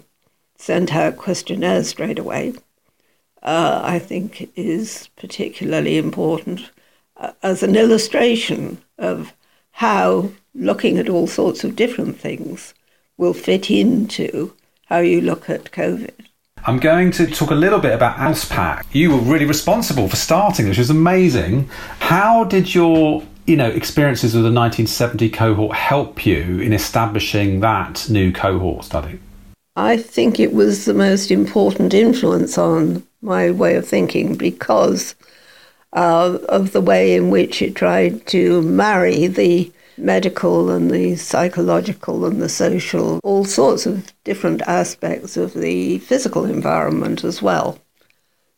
sent 0.56 0.94
out 0.94 1.16
questionnaires 1.16 1.88
straight 1.88 2.18
away, 2.18 2.54
uh, 3.42 3.80
I 3.82 3.98
think 3.98 4.50
is 4.56 5.08
particularly 5.16 5.98
important 5.98 6.70
uh, 7.16 7.32
as 7.42 7.62
an 7.62 7.76
illustration 7.76 8.80
of 8.98 9.32
how 9.72 10.30
looking 10.54 10.96
at 10.98 11.08
all 11.08 11.26
sorts 11.26 11.64
of 11.64 11.76
different 11.76 12.18
things 12.18 12.72
will 13.16 13.34
fit 13.34 13.70
into 13.70 14.54
how 14.88 14.98
you 14.98 15.20
look 15.20 15.48
at 15.50 15.64
COVID. 15.64 16.10
I'm 16.64 16.78
going 16.78 17.10
to 17.12 17.26
talk 17.26 17.50
a 17.50 17.54
little 17.54 17.78
bit 17.78 17.94
about 17.94 18.16
ALSPAC. 18.16 18.84
You 18.92 19.12
were 19.12 19.18
really 19.18 19.44
responsible 19.44 20.08
for 20.08 20.16
starting 20.16 20.66
this, 20.66 20.72
which 20.72 20.84
is 20.84 20.90
amazing. 20.90 21.68
How 22.00 22.44
did 22.44 22.74
your 22.74 23.22
you 23.46 23.56
know 23.56 23.68
experiences 23.70 24.34
with 24.34 24.42
the 24.42 24.52
1970 24.52 25.30
cohort 25.30 25.76
help 25.76 26.26
you 26.26 26.60
in 26.60 26.72
establishing 26.72 27.60
that 27.60 28.08
new 28.10 28.32
cohort 28.32 28.84
study? 28.84 29.20
I 29.76 29.96
think 29.96 30.40
it 30.40 30.52
was 30.52 30.84
the 30.84 30.94
most 30.94 31.30
important 31.30 31.94
influence 31.94 32.58
on 32.58 33.06
my 33.22 33.50
way 33.50 33.76
of 33.76 33.86
thinking 33.86 34.34
because 34.34 35.14
uh, 35.92 36.38
of 36.48 36.72
the 36.72 36.80
way 36.80 37.14
in 37.14 37.30
which 37.30 37.62
it 37.62 37.74
tried 37.74 38.26
to 38.26 38.60
marry 38.62 39.26
the 39.26 39.72
medical 39.98 40.70
and 40.70 40.90
the 40.90 41.16
psychological 41.16 42.24
and 42.24 42.40
the 42.40 42.48
social, 42.48 43.20
all 43.22 43.44
sorts 43.44 43.86
of 43.86 44.12
different 44.24 44.62
aspects 44.62 45.36
of 45.36 45.54
the 45.54 45.98
physical 45.98 46.44
environment 46.44 47.24
as 47.24 47.42
well. 47.42 47.78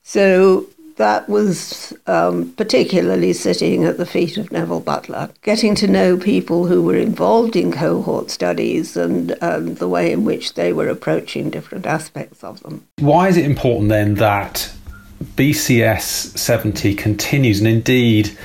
So 0.02 0.66
that 0.97 1.28
was 1.28 1.94
um, 2.06 2.52
particularly 2.52 3.32
sitting 3.32 3.85
at 3.85 3.97
the 3.97 4.04
feet 4.04 4.37
of 4.37 4.52
Neville 4.52 4.80
Butler, 4.80 5.30
getting 5.42 5.75
to 5.76 5.88
know 5.88 6.18
people 6.18 6.66
who 6.66 6.82
were 6.82 6.97
involved 6.97 7.56
in 7.56 7.73
cohort 7.73 8.30
studies 8.30 8.97
and 8.97 9.35
um, 9.40 9.76
the 9.76 9.88
way 9.88 10.12
in 10.12 10.25
which 10.25 10.54
they 10.54 10.73
were 10.75 10.88
approaching 10.88 11.49
different 11.49 11.87
aspects 11.87 12.44
of 12.44 12.61
them. 12.61 12.87
Why 12.99 13.28
is 13.28 13.38
it 13.38 13.47
important 13.47 13.88
then 13.88 14.16
that 14.16 14.70
BCS 15.37 16.37
70 16.37 16.94
continues 16.94 17.61
and 17.61 17.68
indeed 17.68 18.37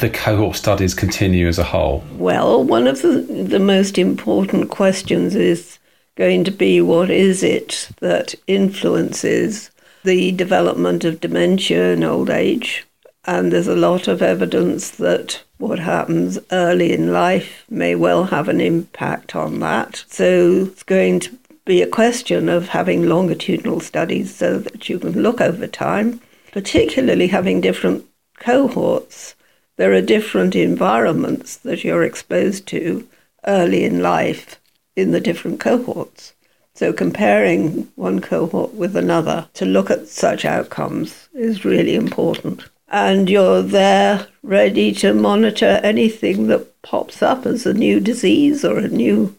the 0.00 0.10
cohort 0.10 0.56
studies 0.56 0.94
continue 0.94 1.48
as 1.48 1.58
a 1.58 1.64
whole? 1.64 2.04
Well, 2.12 2.62
one 2.62 2.86
of 2.86 3.02
the, 3.02 3.20
the 3.20 3.58
most 3.58 3.98
important 3.98 4.70
questions 4.70 5.34
is 5.34 5.78
going 6.16 6.44
to 6.44 6.50
be 6.50 6.80
what 6.80 7.10
is 7.10 7.42
it 7.42 7.88
that 8.00 8.34
influences 8.46 9.70
the 10.04 10.32
development 10.32 11.04
of 11.04 11.20
dementia 11.20 11.92
in 11.92 12.02
old 12.02 12.30
age? 12.30 12.86
And 13.24 13.52
there's 13.52 13.68
a 13.68 13.76
lot 13.76 14.08
of 14.08 14.22
evidence 14.22 14.90
that 14.92 15.42
what 15.58 15.78
happens 15.78 16.38
early 16.50 16.92
in 16.92 17.12
life 17.12 17.64
may 17.68 17.94
well 17.94 18.24
have 18.24 18.48
an 18.48 18.60
impact 18.60 19.36
on 19.36 19.60
that. 19.60 20.04
So 20.08 20.68
it's 20.72 20.82
going 20.82 21.20
to 21.20 21.38
be 21.64 21.82
a 21.82 21.86
question 21.86 22.48
of 22.48 22.68
having 22.68 23.08
longitudinal 23.08 23.80
studies 23.80 24.34
so 24.34 24.58
that 24.58 24.88
you 24.88 24.98
can 24.98 25.22
look 25.22 25.40
over 25.40 25.66
time, 25.66 26.20
particularly 26.52 27.26
having 27.26 27.60
different 27.60 28.06
cohorts 28.38 29.34
there 29.78 29.92
are 29.92 30.02
different 30.02 30.56
environments 30.56 31.56
that 31.56 31.84
you're 31.84 32.02
exposed 32.02 32.66
to 32.66 33.06
early 33.46 33.84
in 33.84 34.02
life 34.02 34.60
in 34.96 35.12
the 35.12 35.20
different 35.20 35.60
cohorts. 35.60 36.34
So 36.74 36.92
comparing 36.92 37.88
one 37.94 38.20
cohort 38.20 38.74
with 38.74 38.96
another 38.96 39.48
to 39.54 39.64
look 39.64 39.88
at 39.88 40.08
such 40.08 40.44
outcomes 40.44 41.28
is 41.32 41.64
really 41.64 41.94
important. 41.94 42.64
And 42.88 43.30
you're 43.30 43.62
there 43.62 44.26
ready 44.42 44.92
to 44.94 45.14
monitor 45.14 45.80
anything 45.84 46.48
that 46.48 46.82
pops 46.82 47.22
up 47.22 47.46
as 47.46 47.64
a 47.64 47.72
new 47.72 48.00
disease 48.00 48.64
or 48.64 48.78
a 48.78 48.88
new 48.88 49.36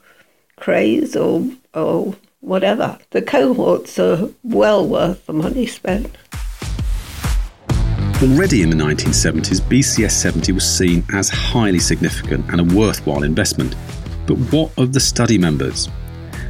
craze 0.56 1.18
or, 1.18 1.46
or 1.74 2.16
whatever. 2.40 2.98
The 3.10 3.22
cohorts 3.22 4.00
are 4.00 4.30
well 4.44 4.88
worth 4.88 5.26
the 5.26 5.34
money 5.34 5.66
spent. 5.66 6.16
Already 8.22 8.64
in 8.64 8.70
the 8.70 8.76
1970s, 8.76 9.62
BCS 9.62 10.12
70 10.12 10.52
was 10.52 10.70
seen 10.70 11.06
as 11.14 11.30
highly 11.30 11.80
significant 11.80 12.46
and 12.50 12.60
a 12.60 12.76
worthwhile 12.76 13.24
investment. 13.24 13.78
But 14.28 14.36
what 14.52 14.78
of 14.78 14.92
the 14.92 15.00
study 15.00 15.38
members? 15.38 15.88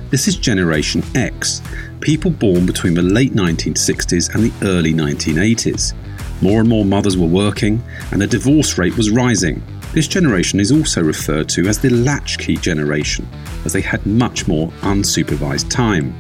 This 0.10 0.28
is 0.28 0.36
Generation 0.36 1.04
X, 1.14 1.62
people 2.02 2.32
born 2.32 2.66
between 2.66 2.96
the 2.96 3.04
late 3.04 3.34
1960s 3.34 4.34
and 4.34 4.46
the 4.46 4.66
early 4.66 4.96
1980s. 4.96 5.94
More 6.42 6.60
and 6.60 6.68
more 6.68 6.86
mothers 6.86 7.18
were 7.18 7.28
working, 7.28 7.84
and 8.12 8.20
the 8.20 8.26
divorce 8.26 8.80
rate 8.80 8.98
was 8.98 9.12
rising. 9.12 9.62
This 9.94 10.08
generation 10.08 10.60
is 10.60 10.72
also 10.72 11.04
referred 11.04 11.50
to 11.50 11.68
as 11.68 11.78
the 11.78 11.92
latchkey 11.92 12.58
generation, 12.58 13.30
as 13.64 13.74
they 13.74 13.82
had 13.82 14.04
much 14.08 14.48
more 14.48 14.70
unsupervised 14.82 15.70
time. 15.70 16.18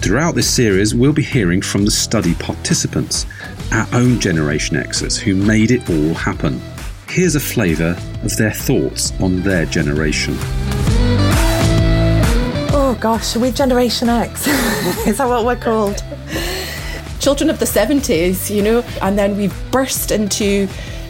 Throughout 0.00 0.34
this 0.34 0.48
series, 0.48 0.94
we'll 0.94 1.12
be 1.12 1.22
hearing 1.22 1.60
from 1.60 1.84
the 1.84 1.90
study 1.90 2.34
participants, 2.34 3.26
our 3.72 3.86
own 3.92 4.18
Generation 4.20 4.76
Xers 4.76 5.18
who 5.18 5.34
made 5.34 5.70
it 5.70 5.88
all 5.88 6.14
happen. 6.14 6.60
Here's 7.08 7.34
a 7.34 7.40
flavour 7.40 7.96
of 8.22 8.36
their 8.36 8.52
thoughts 8.52 9.12
on 9.20 9.42
their 9.42 9.66
generation. 9.66 10.36
Oh 12.72 12.96
gosh, 13.00 13.36
we're 13.36 13.42
we 13.42 13.50
Generation 13.50 14.08
X? 14.08 14.46
Is 15.06 15.18
that 15.18 15.28
what 15.28 15.44
we're 15.44 15.56
called? 15.56 16.02
Children 17.20 17.50
of 17.50 17.58
the 17.58 17.64
70s, 17.64 18.54
you 18.54 18.62
know, 18.62 18.80
and 19.02 19.18
then 19.18 19.36
we 19.36 19.50
burst 19.70 20.10
into 20.10 20.68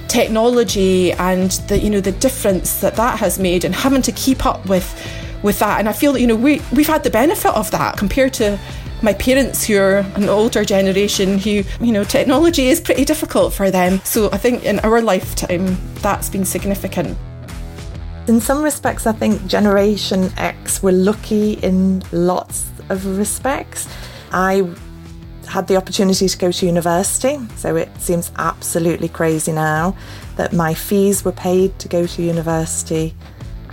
technology 0.09 1.13
and 1.13 1.53
the 1.69 1.79
you 1.79 1.89
know 1.89 2.01
the 2.01 2.11
difference 2.11 2.81
that 2.81 2.97
that 2.97 3.17
has 3.17 3.39
made 3.39 3.65
and 3.65 3.73
having 3.73 4.03
to 4.03 4.11
keep 4.11 4.45
up 4.45 4.69
with 4.69 4.93
with 5.45 5.61
that 5.61 5.79
and 5.79 5.89
I 5.89 5.93
feel 5.93 6.13
that 6.15 6.21
you 6.21 6.27
know 6.27 6.35
we 6.35 6.61
we've 6.73 6.89
had 6.89 7.05
the 7.05 7.11
benefit 7.11 7.55
of 7.55 7.71
that 7.71 7.97
compared 7.97 8.35
to 8.35 8.59
my 9.03 9.15
parents 9.15 9.65
who 9.65 9.79
are 9.79 9.99
an 10.17 10.29
older 10.29 10.65
generation 10.65 11.39
who, 11.39 11.63
you 11.81 11.93
know, 11.93 12.05
technology 12.05 12.69
is 12.69 12.81
pretty 12.81 13.05
difficult 13.05 13.53
for 13.53 13.71
them. 13.71 14.01
So 14.05 14.31
I 14.31 14.37
think 14.37 14.65
in 14.65 14.81
our 14.81 15.01
lifetime, 15.01 15.77
that's 15.97 16.29
been 16.29 16.45
significant. 16.45 17.17
In 18.29 18.41
some 18.41 18.63
respects, 18.63 19.07
I 19.07 19.13
think 19.13 19.47
Generation 19.47 20.31
X 20.37 20.83
were 20.83 20.93
lucky 20.93 21.55
in 21.55 22.03
lots 22.13 22.71
of 22.89 23.19
respects. 23.19 23.89
I 24.33 24.71
had 25.49 25.67
the 25.67 25.77
opportunity 25.77 26.29
to 26.29 26.39
go 26.39 26.53
to 26.53 26.67
university, 26.67 27.39
so 27.57 27.75
it 27.77 27.89
seems 28.01 28.31
absolutely 28.37 29.09
crazy 29.09 29.51
now 29.53 29.97
that 30.37 30.53
my 30.53 30.75
fees 30.75 31.25
were 31.25 31.33
paid 31.33 31.77
to 31.81 31.89
go 31.89 32.07
to 32.07 32.23
university 32.23 33.15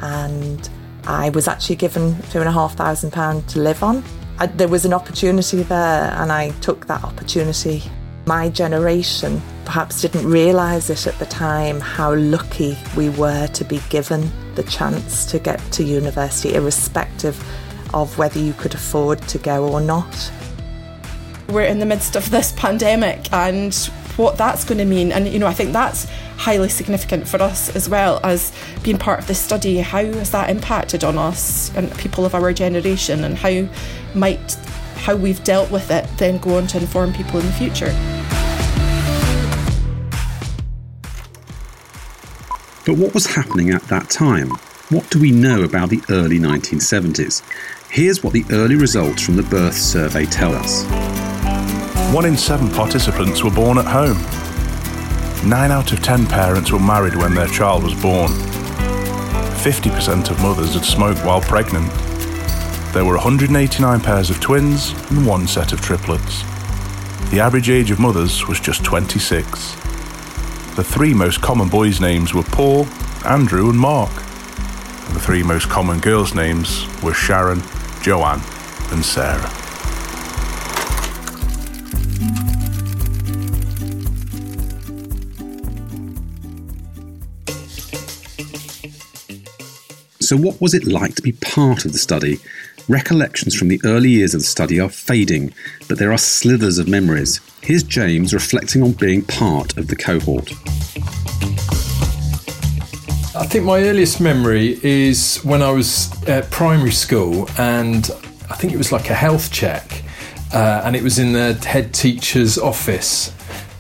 and 0.02 0.70
I 1.06 1.30
was 1.30 1.48
actually 1.48 1.78
given 1.78 2.22
two 2.32 2.40
and 2.40 2.50
a 2.50 2.52
half 2.52 2.76
thousand 2.76 3.12
pounds 3.12 3.54
to 3.54 3.60
live 3.60 3.84
on. 3.84 4.04
I, 4.40 4.48
there 4.48 4.68
was 4.68 4.86
an 4.86 4.94
opportunity 4.94 5.64
there 5.64 6.12
and 6.18 6.32
I 6.32 6.52
took 6.62 6.88
that 6.88 7.04
opportunity. 7.04 7.84
My 8.26 8.50
generation 8.50 9.42
perhaps 9.66 10.02
didn't 10.02 10.30
realise 10.30 10.90
it 10.90 11.08
at 11.08 11.18
the 11.20 11.26
time 11.26 11.80
how 11.80 12.16
lucky 12.16 12.78
we 12.96 13.10
were 13.10 13.48
to 13.48 13.64
be 13.64 13.82
given 13.90 14.32
the 14.56 14.64
chance 14.64 15.26
to 15.28 15.40
get 15.40 15.60
to 15.74 15.84
university, 15.84 16.56
irrespective 16.56 17.38
of 17.94 18.18
whether 18.18 18.40
you 18.40 18.54
could 18.54 18.74
afford 18.74 19.22
to 19.30 19.38
go 19.38 19.68
or 19.68 19.82
not 19.82 20.32
we're 21.50 21.64
in 21.64 21.80
the 21.80 21.86
midst 21.86 22.16
of 22.16 22.30
this 22.30 22.52
pandemic 22.54 23.32
and 23.32 23.74
what 24.18 24.38
that's 24.38 24.64
going 24.64 24.80
to 24.80 24.86
mean. 24.86 25.12
And, 25.12 25.28
you 25.28 25.40
know, 25.40 25.48
I 25.48 25.54
think 25.54 25.74
that's 25.74 26.06
highly 26.38 26.70
significant 26.70 27.28
for 27.28 27.42
us 27.42 27.76
as 27.76 27.88
well 27.88 28.20
as 28.24 28.52
being 28.84 28.98
part 28.98 29.20
of 29.20 29.28
this 29.28 29.40
study. 29.40 29.78
How 29.78 30.04
has 30.04 30.32
that 30.32 30.50
impacted 30.50 31.04
on 31.04 31.18
us 31.18 31.74
and 31.76 31.92
people 31.98 32.26
of 32.26 32.36
our 32.36 32.52
generation, 32.54 33.24
and 33.24 33.38
how 33.38 33.68
might 34.14 34.58
how 34.96 35.16
we've 35.16 35.44
dealt 35.44 35.72
with 35.72 35.90
it 35.92 36.06
then 36.18 36.38
go 36.40 36.58
on 36.58 36.68
to 36.68 36.78
inform 36.78 37.14
people 37.14 37.40
in 37.40 37.46
the 37.46 37.52
future? 37.54 37.94
But 42.86 42.98
what 42.98 43.14
was 43.14 43.26
happening 43.26 43.72
at 43.72 43.84
that 43.84 44.10
time? 44.10 44.50
What 44.90 45.10
do 45.10 45.20
we 45.20 45.32
know 45.32 45.64
about 45.64 45.90
the 45.90 46.02
early 46.10 46.40
1970s? 46.40 47.44
Here's 47.90 48.24
what 48.24 48.32
the 48.32 48.46
early 48.52 48.76
results 48.76 49.22
from 49.22 49.36
the 49.36 49.44
birth 49.44 49.78
survey 49.78 50.26
tell 50.26 50.56
us. 50.56 50.86
One 52.14 52.26
in 52.26 52.38
seven 52.38 52.70
participants 52.70 53.44
were 53.44 53.52
born 53.52 53.78
at 53.78 53.86
home. 53.86 54.18
Nine 55.48 55.72
out 55.72 55.92
of 55.92 56.02
ten 56.02 56.26
parents 56.26 56.72
were 56.72 56.80
married 56.80 57.16
when 57.16 57.36
their 57.36 57.50
child 57.50 57.84
was 57.84 57.94
born. 58.02 58.32
50% 59.62 60.32
of 60.32 60.42
mothers 60.42 60.74
had 60.74 60.86
smoked 60.86 61.20
while 61.26 61.42
pregnant. 61.42 61.92
There 62.94 63.04
were 63.04 63.16
189 63.16 64.00
pairs 64.00 64.30
of 64.30 64.40
twins 64.40 64.94
and 65.12 65.28
one 65.28 65.48
set 65.48 65.74
of 65.74 65.82
triplets. 65.82 66.44
The 67.30 67.42
average 67.42 67.70
age 67.70 67.92
of 67.92 68.00
mothers 68.00 68.48
was 68.48 68.62
just 68.62 68.86
26. 68.86 69.76
The 70.76 70.86
three 70.86 71.14
most 71.14 71.42
common 71.42 71.68
boys' 71.68 72.00
names 72.00 72.34
were 72.34 72.44
Paul, 72.44 72.86
Andrew, 73.26 73.70
and 73.70 73.78
Mark. 73.78 74.14
And 75.08 75.16
the 75.16 75.20
three 75.20 75.44
most 75.44 75.68
common 75.68 76.00
girls' 76.00 76.34
names 76.34 76.88
were 77.04 77.14
Sharon, 77.14 77.62
Joanne, 78.02 78.42
and 78.92 79.04
Sarah. 79.04 79.67
So, 90.28 90.36
what 90.36 90.60
was 90.60 90.74
it 90.74 90.84
like 90.84 91.16
to 91.16 91.22
be 91.22 91.32
part 91.32 91.86
of 91.86 91.94
the 91.94 91.98
study? 91.98 92.38
Recollections 92.90 93.56
from 93.56 93.70
the 93.70 93.80
early 93.86 94.10
years 94.10 94.34
of 94.34 94.42
the 94.42 94.46
study 94.46 94.78
are 94.78 94.90
fading, 94.90 95.54
but 95.88 96.00
there 96.00 96.12
are 96.12 96.18
slithers 96.18 96.78
of 96.80 96.90
memories. 96.90 97.40
Here's 97.62 97.82
James 97.82 98.34
reflecting 98.34 98.84
on 98.84 98.92
being 98.92 99.22
part 99.24 99.78
of 99.78 99.88
the 99.88 99.96
cohort. 99.96 100.52
I 103.38 103.46
think 103.46 103.64
my 103.64 103.80
earliest 103.84 104.20
memory 104.20 104.78
is 104.84 105.38
when 105.46 105.62
I 105.62 105.72
was 105.72 106.12
at 106.24 106.52
primary 106.52 106.92
school, 106.92 107.50
and 107.58 108.12
I 108.50 108.56
think 108.56 108.74
it 108.74 108.78
was 108.78 108.92
like 108.92 109.10
a 109.10 109.16
health 109.16 109.50
check, 109.50 110.04
uh, 110.54 110.82
and 110.84 110.98
it 110.98 111.04
was 111.04 111.20
in 111.20 111.32
the 111.32 111.54
head 111.54 111.94
teacher's 111.94 112.58
office, 112.58 113.34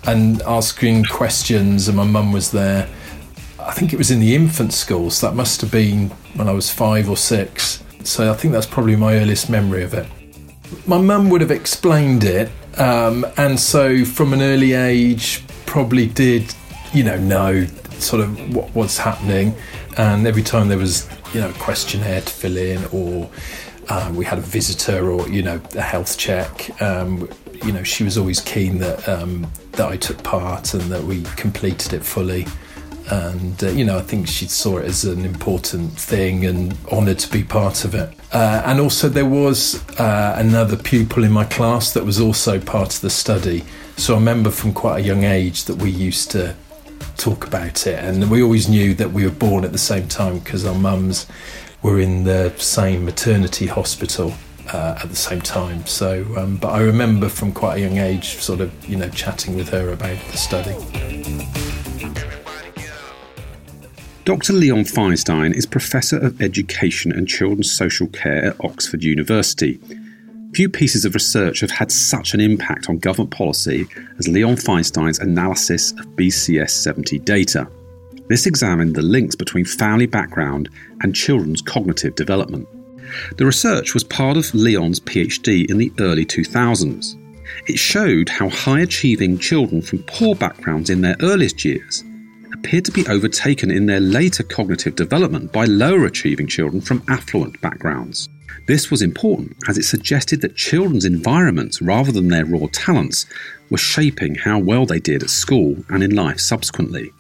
and 0.06 0.42
asking 0.44 1.04
questions, 1.04 1.90
and 1.90 1.98
my 1.98 2.06
mum 2.06 2.32
was 2.32 2.52
there. 2.52 2.88
I 3.60 3.72
think 3.72 3.94
it 3.94 3.98
was 3.98 4.12
in 4.12 4.20
the 4.20 4.36
infant 4.36 4.74
schools. 4.74 5.20
that 5.22 5.36
must 5.36 5.62
have 5.62 5.72
been 5.72 6.10
when 6.36 6.48
I 6.48 6.52
was 6.52 6.70
five 6.70 7.10
or 7.10 7.18
six. 7.18 7.84
So 8.04 8.32
I 8.32 8.36
think 8.36 8.54
that's 8.54 8.66
probably 8.66 8.96
my 8.96 9.16
earliest 9.16 9.50
memory 9.50 9.84
of 9.84 9.94
it. 9.94 10.08
My 10.86 10.98
mum 10.98 11.30
would 11.30 11.42
have 11.42 11.52
explained 11.52 12.24
it, 12.24 12.50
um, 12.78 13.26
and 13.38 13.60
so 13.60 14.06
from 14.06 14.34
an 14.34 14.42
early 14.42 14.74
age, 14.74 15.44
probably 15.66 16.08
did, 16.08 16.54
you 16.94 17.04
know, 17.04 17.18
know 17.18 17.66
sort 18.00 18.22
of 18.22 18.56
what 18.56 18.74
was 18.76 18.98
happening. 18.98 19.56
And 19.98 20.28
every 20.28 20.44
time 20.44 20.68
there 20.68 20.78
was, 20.78 21.10
you 21.34 21.42
know, 21.42 21.50
a 21.50 21.54
questionnaire 21.54 22.22
to 22.22 22.30
fill 22.30 22.58
in, 22.58 22.86
or 22.92 23.30
um, 23.90 24.16
we 24.16 24.26
had 24.26 24.38
a 24.38 24.42
visitor, 24.42 25.10
or 25.10 25.28
you 25.30 25.42
know, 25.42 25.60
a 25.76 25.82
health 25.82 26.18
check. 26.18 26.82
Um, 26.82 27.30
you 27.66 27.72
know, 27.72 27.84
she 27.84 28.04
was 28.04 28.18
always 28.18 28.40
keen 28.40 28.78
that 28.80 29.08
um, 29.10 29.50
that 29.74 29.90
I 29.90 29.98
took 29.98 30.22
part 30.24 30.74
and 30.74 30.84
that 30.84 31.04
we 31.04 31.24
completed 31.36 31.94
it 31.94 32.04
fully 32.04 32.46
and 33.10 33.64
uh, 33.64 33.70
you 33.70 33.86
know 33.86 33.98
I 33.98 34.02
think 34.02 34.28
she 34.28 34.48
saw 34.48 34.78
it 34.78 34.86
as 34.86 35.06
an 35.06 35.24
important 35.24 35.94
thing 35.94 36.46
and 36.46 36.78
honoured 36.92 37.20
to 37.20 37.32
be 37.32 37.44
part 37.44 37.86
of 37.86 37.96
it. 37.96 38.14
Uh, 38.34 38.62
and 38.66 38.80
also 38.80 39.08
there 39.08 39.26
was 39.26 39.84
uh, 40.00 40.36
another 40.38 40.76
pupil 40.76 41.24
in 41.24 41.32
my 41.32 41.46
class 41.46 41.94
that 41.94 42.06
was 42.06 42.20
also 42.20 42.60
part 42.60 42.96
of 42.96 43.02
the 43.02 43.10
study. 43.10 43.64
So 43.96 44.14
I 44.14 44.18
remember 44.18 44.52
from 44.52 44.74
quite 44.74 45.00
a 45.00 45.04
young 45.04 45.24
age 45.24 45.66
that 45.66 45.76
we 45.76 45.90
used 45.90 46.32
to 46.32 46.56
talk 47.16 47.48
about 47.48 47.88
it, 47.88 48.04
and 48.04 48.30
we 48.30 48.44
always 48.44 48.68
knew 48.68 48.94
that 48.96 49.12
we 49.12 49.24
were 49.24 49.32
born 49.32 49.64
at 49.64 49.72
the 49.72 49.78
same 49.78 50.08
time 50.08 50.40
because 50.40 50.66
our 50.66 50.76
mums 50.76 51.28
were 51.82 52.00
in 52.00 52.24
the 52.24 52.54
same 52.58 53.06
maternity 53.06 53.68
hospital. 53.68 54.34
Uh, 54.74 55.00
at 55.02 55.08
the 55.08 55.16
same 55.16 55.40
time, 55.40 55.86
so 55.86 56.26
um, 56.36 56.58
but 56.58 56.68
I 56.68 56.82
remember 56.82 57.30
from 57.30 57.54
quite 57.54 57.78
a 57.78 57.80
young 57.80 58.00
age, 58.00 58.36
sort 58.40 58.60
of 58.60 58.86
you 58.86 58.98
know 58.98 59.08
chatting 59.08 59.56
with 59.56 59.70
her 59.70 59.94
about 59.94 60.20
the 60.30 60.36
study. 60.36 61.67
Dr. 64.28 64.52
Leon 64.52 64.84
Feinstein 64.84 65.56
is 65.56 65.66
Professor 65.66 66.18
of 66.18 66.42
Education 66.42 67.14
and 67.14 67.30
Children's 67.30 67.72
Social 67.72 68.08
Care 68.08 68.44
at 68.44 68.66
Oxford 68.66 69.02
University. 69.02 69.80
Few 70.54 70.68
pieces 70.68 71.06
of 71.06 71.14
research 71.14 71.62
have 71.62 71.72
had 71.72 71.94
such 71.94 72.34
an 72.34 72.42
impact 72.42 72.90
on 72.90 72.98
government 72.98 73.32
policy 73.32 73.88
as 74.20 74.28
Leon 74.28 74.58
Feinstein's 74.58 75.20
analysis 75.20 75.94
of 75.94 76.08
BCS 76.18 76.72
70 76.72 77.20
data. 77.20 77.70
This 78.28 78.46
examined 78.46 78.98
the 78.98 79.02
links 79.02 79.34
between 79.34 79.64
family 79.64 80.08
background 80.08 80.68
and 81.04 81.16
children's 81.16 81.62
cognitive 81.62 82.16
development. 82.16 82.68
The 83.38 83.46
research 83.46 83.94
was 83.94 84.04
part 84.04 84.36
of 84.36 84.54
Leon's 84.54 85.00
PhD 85.00 85.72
in 85.72 85.78
the 85.78 85.94
early 86.02 86.26
2000s. 86.26 87.16
It 87.70 87.80
showed 87.80 88.28
how 88.28 88.50
high 88.50 88.82
achieving 88.82 89.40
children 89.40 89.82
from 89.82 90.04
poor 90.04 90.36
backgrounds 90.36 90.90
in 90.90 91.00
their 91.00 91.16
earliest 91.22 91.64
years 91.64 92.04
appeared 92.68 92.84
to 92.84 92.92
be 92.92 93.08
overtaken 93.08 93.72
in 93.72 93.86
their 93.86 94.02
later 94.02 94.44
cognitive 94.44 94.94
development 94.94 95.54
by 95.54 95.64
lower 95.64 96.04
achieving 96.04 96.46
children 96.46 96.82
from 96.82 97.02
affluent 97.08 97.62
backgrounds. 97.62 98.28
This 98.68 98.92
was 98.92 99.02
important 99.02 99.56
as 99.70 99.78
it 99.78 99.84
suggested 99.84 100.42
that 100.42 100.58
children's 100.58 101.06
environments, 101.06 101.82
rather 101.82 102.12
than 102.12 102.28
their 102.28 102.44
raw 102.44 102.68
talents, 102.74 103.26
were 103.70 103.78
shaping 103.78 104.36
how 104.36 104.60
well 104.60 104.86
they 104.86 105.00
did 105.00 105.24
at 105.24 105.30
school 105.30 105.78
and 105.88 106.04
in 106.04 106.14
life 106.14 106.42
subsequently. 106.42 107.14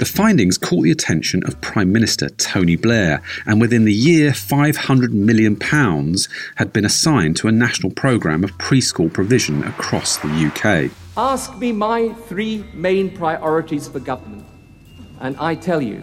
The 0.00 0.04
findings 0.04 0.58
caught 0.58 0.82
the 0.82 0.90
attention 0.90 1.44
of 1.44 1.60
Prime 1.60 1.92
Minister 1.92 2.28
Tony 2.30 2.74
Blair, 2.74 3.22
and 3.46 3.60
within 3.60 3.84
the 3.84 3.94
year, 3.94 4.32
£500 4.32 5.12
million 5.12 5.56
had 6.56 6.72
been 6.72 6.84
assigned 6.84 7.36
to 7.36 7.46
a 7.46 7.52
national 7.52 7.92
programme 7.92 8.42
of 8.42 8.58
preschool 8.58 9.12
provision 9.12 9.62
across 9.62 10.16
the 10.16 10.28
UK. 10.28 10.90
Ask 11.16 11.56
me 11.56 11.70
my 11.70 12.08
three 12.26 12.64
main 12.74 13.16
priorities 13.16 13.86
for 13.86 14.00
government, 14.00 14.44
and 15.20 15.36
I 15.38 15.54
tell 15.54 15.82
you 15.82 16.02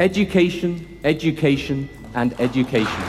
education, 0.00 0.98
education, 1.04 1.88
and 2.14 2.38
education. 2.40 3.02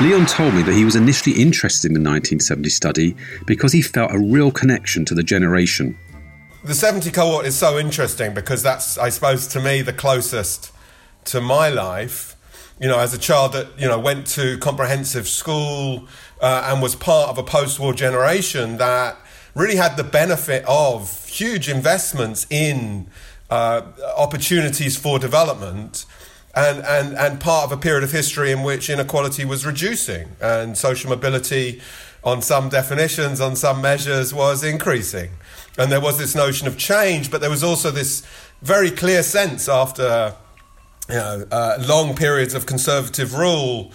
Leon 0.00 0.26
told 0.26 0.52
me 0.52 0.62
that 0.62 0.74
he 0.74 0.84
was 0.84 0.94
initially 0.94 1.40
interested 1.40 1.90
in 1.90 1.94
the 1.94 2.00
1970 2.00 2.68
study 2.68 3.16
because 3.46 3.72
he 3.72 3.80
felt 3.80 4.12
a 4.12 4.18
real 4.18 4.50
connection 4.50 5.06
to 5.06 5.14
the 5.14 5.22
generation. 5.22 5.96
The 6.64 6.74
70 6.74 7.10
cohort 7.12 7.46
is 7.46 7.56
so 7.56 7.78
interesting 7.78 8.34
because 8.34 8.62
that's, 8.62 8.98
I 8.98 9.08
suppose, 9.08 9.46
to 9.48 9.60
me, 9.60 9.82
the 9.82 9.94
closest 9.94 10.72
to 11.26 11.40
my 11.40 11.70
life. 11.70 12.36
You 12.78 12.88
know, 12.88 12.98
as 12.98 13.14
a 13.14 13.18
child 13.18 13.54
that, 13.54 13.68
you 13.78 13.88
know, 13.88 13.98
went 13.98 14.26
to 14.28 14.58
comprehensive 14.58 15.26
school 15.28 16.08
uh, 16.42 16.68
and 16.70 16.82
was 16.82 16.94
part 16.94 17.30
of 17.30 17.38
a 17.38 17.42
post 17.42 17.80
war 17.80 17.94
generation 17.94 18.76
that 18.76 19.16
really 19.54 19.76
had 19.76 19.96
the 19.96 20.04
benefit 20.04 20.62
of 20.68 21.24
huge 21.26 21.70
investments 21.70 22.46
in 22.50 23.06
uh, 23.50 23.82
opportunities 24.16 24.96
for 24.96 25.18
development 25.18 26.04
and, 26.54 26.84
and, 26.84 27.16
and 27.16 27.40
part 27.40 27.64
of 27.64 27.72
a 27.72 27.76
period 27.76 28.02
of 28.02 28.12
history 28.12 28.50
in 28.50 28.62
which 28.62 28.88
inequality 28.88 29.44
was 29.44 29.66
reducing 29.66 30.28
and 30.40 30.76
social 30.76 31.10
mobility 31.10 31.80
on 32.24 32.42
some 32.42 32.68
definitions, 32.68 33.40
on 33.40 33.54
some 33.54 33.80
measures, 33.80 34.34
was 34.34 34.64
increasing. 34.64 35.30
And 35.78 35.92
there 35.92 36.00
was 36.00 36.18
this 36.18 36.34
notion 36.34 36.66
of 36.66 36.76
change, 36.78 37.30
but 37.30 37.40
there 37.40 37.50
was 37.50 37.62
also 37.62 37.90
this 37.90 38.26
very 38.62 38.90
clear 38.90 39.22
sense 39.22 39.68
after 39.68 40.34
you 41.08 41.14
know, 41.14 41.46
uh, 41.52 41.76
long 41.86 42.16
periods 42.16 42.54
of 42.54 42.66
conservative 42.66 43.34
rule, 43.34 43.92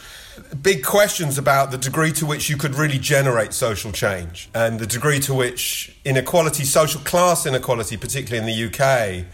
big 0.62 0.84
questions 0.84 1.38
about 1.38 1.72
the 1.72 1.78
degree 1.78 2.12
to 2.14 2.26
which 2.26 2.50
you 2.50 2.58
could 2.58 2.76
really 2.76 2.98
generate 2.98 3.54
social 3.54 3.92
change 3.92 4.50
and 4.54 4.80
the 4.80 4.88
degree 4.88 5.20
to 5.22 5.34
which 5.34 5.98
inequality, 6.06 6.64
social 6.64 7.02
class 7.02 7.46
inequality, 7.46 7.98
particularly 7.98 8.40
in 8.40 8.46
the 8.46 8.66
UK, 8.68 9.26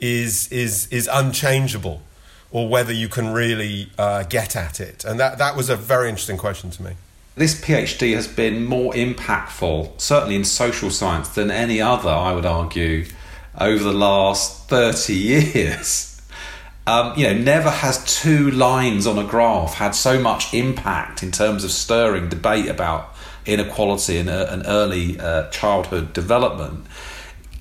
is 0.00 0.50
is 0.52 0.86
is 0.88 1.08
unchangeable, 1.12 2.02
or 2.50 2.68
whether 2.68 2.92
you 2.92 3.08
can 3.08 3.32
really 3.32 3.90
uh, 3.98 4.22
get 4.24 4.56
at 4.56 4.80
it. 4.80 5.04
And 5.04 5.18
that 5.20 5.38
that 5.38 5.56
was 5.56 5.68
a 5.68 5.76
very 5.76 6.08
interesting 6.08 6.38
question 6.38 6.70
to 6.70 6.82
me. 6.82 6.92
This 7.34 7.60
PhD 7.60 8.14
has 8.14 8.26
been 8.26 8.64
more 8.64 8.94
impactful, 8.94 10.00
certainly 10.00 10.36
in 10.36 10.44
social 10.44 10.90
science, 10.90 11.28
than 11.28 11.50
any 11.50 11.82
other, 11.82 12.08
I 12.08 12.32
would 12.32 12.46
argue, 12.46 13.04
over 13.60 13.84
the 13.84 13.92
last 13.92 14.70
30 14.70 15.12
years. 15.14 16.15
Um, 16.88 17.18
you 17.18 17.26
know, 17.26 17.34
never 17.34 17.70
has 17.70 18.04
two 18.04 18.50
lines 18.52 19.08
on 19.08 19.18
a 19.18 19.24
graph 19.24 19.74
had 19.74 19.90
so 19.96 20.20
much 20.20 20.54
impact 20.54 21.22
in 21.22 21.32
terms 21.32 21.64
of 21.64 21.72
stirring 21.72 22.28
debate 22.28 22.68
about 22.68 23.12
inequality 23.44 24.18
and, 24.18 24.30
uh, 24.30 24.62
early 24.66 25.18
uh, 25.18 25.48
childhood 25.50 26.12
development. 26.12 26.86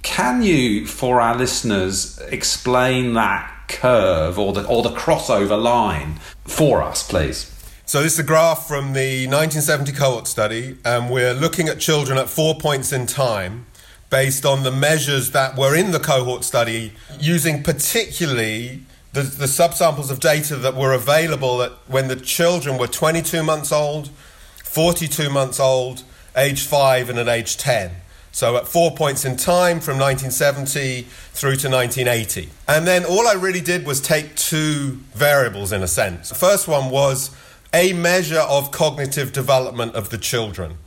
Can 0.03 0.43
you, 0.43 0.85
for 0.85 1.19
our 1.19 1.35
listeners, 1.35 2.19
explain 2.29 3.13
that 3.13 3.51
curve 3.67 4.37
or 4.37 4.53
the 4.53 4.63
or 4.67 4.83
the 4.83 4.91
crossover 4.91 5.59
line 5.61 6.19
for 6.43 6.83
us, 6.83 7.01
please? 7.01 7.51
So 7.87 8.03
this 8.03 8.13
is 8.13 8.19
a 8.19 8.23
graph 8.23 8.67
from 8.67 8.93
the 8.93 9.27
1970 9.27 9.91
cohort 9.93 10.27
study, 10.27 10.77
and 10.85 11.09
we're 11.09 11.33
looking 11.33 11.67
at 11.67 11.79
children 11.79 12.19
at 12.19 12.29
four 12.29 12.55
points 12.55 12.91
in 12.91 13.07
time 13.07 13.65
based 14.11 14.45
on 14.45 14.61
the 14.63 14.71
measures 14.71 15.31
that 15.31 15.57
were 15.57 15.75
in 15.75 15.91
the 15.91 15.99
cohort 15.99 16.43
study, 16.43 16.93
using 17.19 17.63
particularly 17.63 18.81
the, 19.15 19.21
the 19.21 19.45
subsamples 19.45 20.11
of 20.11 20.19
data 20.19 20.57
that 20.57 20.75
were 20.75 20.91
available 20.91 21.61
at, 21.61 21.71
when 21.87 22.09
the 22.09 22.17
children 22.17 22.77
were 22.77 22.87
22 22.87 23.43
months 23.43 23.71
old, 23.71 24.09
42 24.57 25.29
months 25.29 25.57
old, 25.57 26.03
age 26.35 26.63
5, 26.63 27.09
and 27.09 27.17
at 27.17 27.29
age 27.29 27.55
10. 27.55 27.91
So 28.33 28.57
at 28.57 28.67
four 28.67 28.93
points 28.93 29.23
in 29.23 29.37
time 29.37 29.79
from 29.79 29.97
1970 29.97 31.03
through 31.31 31.55
to 31.55 31.69
1980. 31.69 32.49
And 32.67 32.85
then 32.85 33.05
all 33.05 33.25
I 33.25 33.35
really 33.35 33.61
did 33.61 33.85
was 33.85 34.01
take 34.01 34.35
two 34.35 34.99
variables 35.13 35.71
in 35.71 35.81
a 35.81 35.87
sense. 35.87 36.27
The 36.27 36.35
first 36.35 36.67
one 36.67 36.89
was 36.89 37.33
a 37.73 37.93
measure 37.93 38.41
of 38.41 38.71
cognitive 38.71 39.31
development 39.31 39.95
of 39.95 40.09
the 40.09 40.17
children 40.17 40.77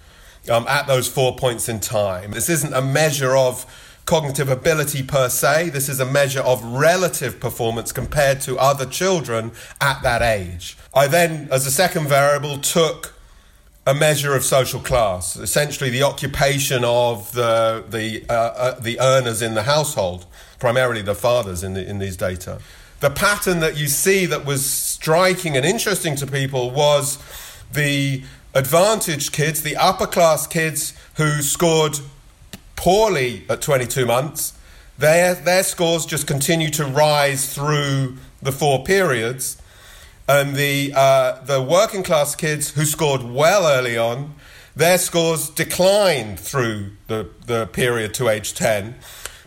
um, 0.51 0.67
at 0.69 0.87
those 0.87 1.09
four 1.09 1.35
points 1.37 1.67
in 1.67 1.81
time. 1.81 2.33
This 2.33 2.51
isn't 2.51 2.75
a 2.75 2.83
measure 2.83 3.35
of 3.35 3.65
cognitive 4.09 4.49
ability 4.49 5.03
per 5.03 5.29
se, 5.29 5.69
this 5.69 5.87
is 5.87 6.01
a 6.01 6.07
measure 6.07 6.41
of 6.41 6.65
relative 6.65 7.39
performance 7.39 7.93
compared 7.93 8.41
to 8.41 8.57
other 8.57 8.87
children 8.87 9.53
at 9.83 10.03
that 10.03 10.23
age. 10.23 10.79
I 10.95 11.09
then, 11.09 11.47
as 11.53 11.67
a 11.67 11.71
second 11.71 12.09
variable, 12.09 12.57
took 12.57 13.13
a 13.87 13.93
measure 13.93 14.35
of 14.35 14.45
social 14.45 14.81
class, 14.81 15.37
essentially 15.37 15.91
the 15.91 16.05
occupation 16.05 16.85
of 16.85 17.33
the 17.33 17.85
the 17.87 18.25
uh, 18.31 18.33
uh, 18.33 18.81
the 18.81 18.99
earners 18.99 19.43
in 19.43 19.53
the 19.53 19.65
household, 19.65 20.25
primarily 20.59 21.03
the 21.03 21.15
fathers 21.15 21.63
in 21.63 21.75
the, 21.75 21.87
in 21.87 21.99
these 21.99 22.17
data. 22.17 22.61
The 23.01 23.11
pattern 23.11 23.61
that 23.61 23.77
you 23.77 23.89
see 23.89 24.25
that 24.25 24.47
was 24.47 24.65
striking 24.65 25.55
and 25.55 25.67
interesting 25.67 26.17
to 26.17 26.27
people 26.27 26.71
was 26.71 27.19
the 27.71 28.23
advantaged 28.55 29.33
kids, 29.33 29.61
the 29.61 29.77
upper 29.77 30.07
class 30.07 30.47
kids 30.47 30.95
who 31.17 31.43
scored 31.43 31.99
poorly 32.79 33.45
at 33.51 33.61
22 33.61 34.07
months. 34.07 34.55
Their 34.97 35.35
their 35.35 35.63
scores 35.63 36.07
just 36.07 36.27
continue 36.27 36.71
to 36.71 36.87
rise 36.87 37.53
through 37.53 38.17
the 38.41 38.53
four 38.53 38.85
periods 38.85 39.61
and 40.29 40.55
the 40.55 40.93
uh, 40.95 41.43
the 41.45 41.63
working 41.63 42.03
class 42.03 42.37
kids 42.37 42.73
who 42.73 42.85
scored 42.85 43.23
well 43.23 43.67
early 43.67 43.97
on, 43.97 44.35
their 44.77 44.99
scores 44.99 45.49
declined 45.49 46.39
through 46.39 46.93
the, 47.07 47.31
the 47.47 47.67
period 47.67 48.13
to 48.15 48.29
age 48.29 48.55
10. 48.55 48.95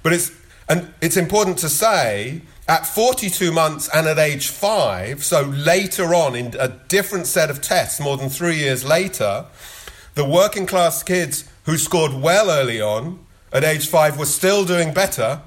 But 0.02 0.14
it's 0.14 0.32
and 0.68 0.94
it's 1.00 1.18
important 1.18 1.60
to 1.60 1.70
say 1.70 2.42
at 2.68 2.88
42 2.88 3.52
months 3.52 3.90
and 3.94 4.08
at 4.08 4.18
age 4.18 4.48
5, 4.48 5.24
so 5.24 5.42
later 5.42 6.16
on 6.16 6.36
in 6.36 6.56
a 6.60 6.70
different 6.88 7.28
set 7.28 7.50
of 7.50 7.62
tests, 7.62 8.00
more 8.00 8.18
than 8.18 8.30
3 8.30 8.56
years 8.56 8.84
later, 8.86 9.46
the 10.16 10.26
working 10.26 10.66
class 10.66 11.04
kids 11.04 11.44
who 11.66 11.78
scored 11.78 12.14
well 12.14 12.50
early 12.50 12.82
on 12.82 13.20
at 13.54 13.64
age 13.64 13.88
5 13.88 14.18
were 14.18 14.26
still 14.26 14.66
doing 14.66 14.94
better 14.94 15.42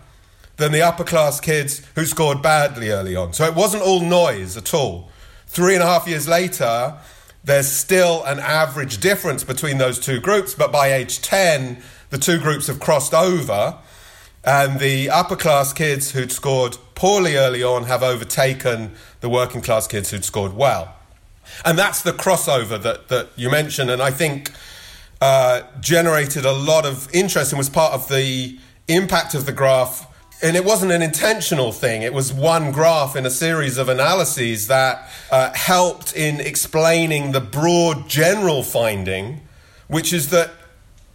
than 0.57 0.72
the 0.72 0.83
upper 0.83 1.05
class 1.05 1.40
kids 1.40 1.83
who 1.94 2.05
scored 2.05 2.42
badly 2.42 2.90
early 2.90 3.16
on. 3.16 3.33
So 3.33 3.44
it 3.44 3.55
wasn't 3.55 3.83
all 3.83 4.00
noise 4.00 4.57
at 4.57 4.72
all. 4.72 5.11
Three 5.46 5.74
and 5.74 5.83
a 5.83 5.87
half 5.87 6.07
years 6.07 6.29
later, 6.29 6.96
there's 7.42 7.68
still 7.68 8.22
an 8.24 8.38
average 8.38 8.98
difference 8.98 9.44
between 9.44 9.79
those 9.79 9.98
two 9.98 10.20
groups, 10.20 10.55
but 10.55 10.72
by 10.72 10.92
age 10.92 11.20
10, 11.20 11.83
the 12.11 12.18
two 12.18 12.38
groups 12.38 12.68
have 12.68 12.81
crossed 12.81 13.14
over, 13.14 13.79
and 14.44 14.79
the 14.79 15.11
upper 15.11 15.37
class 15.37 15.72
kids 15.72 16.12
who'd 16.12 16.31
scored 16.31 16.77
poorly 16.94 17.37
early 17.37 17.62
on 17.62 17.85
have 17.85 18.03
overtaken 18.03 18.92
the 19.20 19.29
working 19.29 19.61
class 19.61 19.87
kids 19.87 20.11
who'd 20.11 20.24
scored 20.24 20.55
well. 20.55 20.94
And 21.64 21.79
that's 21.79 22.03
the 22.03 22.12
crossover 22.12 22.81
that, 22.83 23.09
that 23.09 23.31
you 23.37 23.50
mentioned, 23.50 23.90
and 23.90 24.03
I 24.03 24.11
think 24.11 24.53
uh, 25.24 25.62
generated 25.80 26.44
a 26.44 26.52
lot 26.52 26.84
of 26.84 27.08
interest 27.14 27.50
and 27.50 27.56
was 27.56 27.70
part 27.70 27.94
of 27.94 28.06
the 28.08 28.58
impact 28.88 29.34
of 29.34 29.46
the 29.46 29.52
graph 29.52 30.06
and 30.42 30.54
it 30.54 30.66
wasn't 30.66 30.92
an 30.92 31.00
intentional 31.00 31.72
thing. 31.72 32.02
It 32.02 32.12
was 32.12 32.30
one 32.30 32.72
graph 32.72 33.16
in 33.16 33.24
a 33.24 33.30
series 33.30 33.78
of 33.78 33.88
analyses 33.88 34.66
that 34.66 35.08
uh, 35.30 35.50
helped 35.54 36.14
in 36.14 36.40
explaining 36.40 37.32
the 37.32 37.40
broad 37.40 38.06
general 38.06 38.62
finding, 38.62 39.40
which 39.88 40.12
is 40.12 40.28
that 40.28 40.50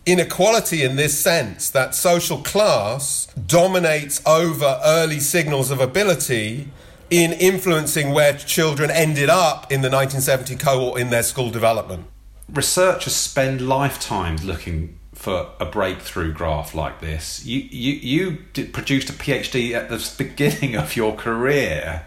inequality 0.07 0.81
in 0.81 0.95
this 0.95 1.15
sense, 1.15 1.69
that 1.69 1.93
social 1.93 2.39
class 2.39 3.27
dominates 3.35 4.25
over 4.25 4.81
early 4.83 5.19
signals 5.19 5.69
of 5.69 5.79
ability 5.79 6.69
in 7.11 7.33
influencing 7.33 8.09
where 8.09 8.33
children 8.33 8.89
ended 8.89 9.29
up 9.29 9.71
in 9.71 9.81
the 9.81 9.89
1970 9.91 10.55
cohort 10.55 10.99
in 10.99 11.11
their 11.11 11.21
school 11.21 11.51
development. 11.51 12.07
Researchers 12.53 13.15
spend 13.15 13.61
lifetimes 13.67 14.43
looking 14.43 14.99
for 15.13 15.49
a 15.59 15.65
breakthrough 15.65 16.31
graph 16.31 16.73
like 16.73 17.01
this. 17.01 17.45
You 17.45 17.59
you 17.59 17.93
you 17.93 18.65
produced 18.67 19.09
a 19.09 19.13
PhD 19.13 19.73
at 19.73 19.89
the 19.89 20.13
beginning 20.17 20.75
of 20.75 20.95
your 20.95 21.15
career, 21.15 22.05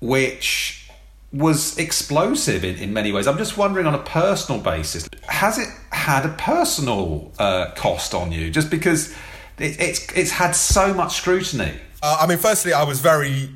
which 0.00 0.88
was 1.32 1.76
explosive 1.78 2.64
in, 2.64 2.76
in 2.76 2.92
many 2.92 3.12
ways. 3.12 3.26
I'm 3.26 3.36
just 3.36 3.56
wondering, 3.56 3.86
on 3.86 3.94
a 3.94 4.02
personal 4.02 4.60
basis, 4.60 5.08
has 5.28 5.58
it 5.58 5.68
had 5.90 6.24
a 6.24 6.30
personal 6.30 7.32
uh, 7.38 7.72
cost 7.76 8.14
on 8.14 8.32
you? 8.32 8.50
Just 8.50 8.70
because 8.70 9.10
it, 9.58 9.80
it's 9.80 10.12
it's 10.14 10.30
had 10.30 10.52
so 10.52 10.94
much 10.94 11.16
scrutiny. 11.16 11.74
Uh, 12.02 12.18
I 12.20 12.26
mean, 12.26 12.38
firstly, 12.38 12.72
I 12.72 12.84
was 12.84 13.00
very 13.00 13.50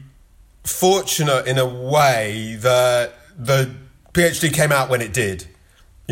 fortunate 0.64 1.46
in 1.46 1.59
a 1.59 1.66
way 1.66 2.57
that 2.61 3.14
the 3.38 3.75
PhD 4.12 4.53
came 4.53 4.72
out 4.72 4.90
when 4.90 5.01
it 5.01 5.12
did. 5.12 5.46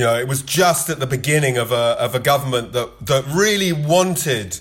You 0.01 0.07
know, 0.07 0.19
it 0.19 0.27
was 0.27 0.41
just 0.41 0.89
at 0.89 0.99
the 0.99 1.07
beginning 1.07 1.59
of 1.59 1.73
a 1.73 1.95
of 2.01 2.15
a 2.15 2.21
government 2.21 2.73
that 2.73 3.05
that 3.05 3.23
really 3.27 3.71
wanted 3.71 4.59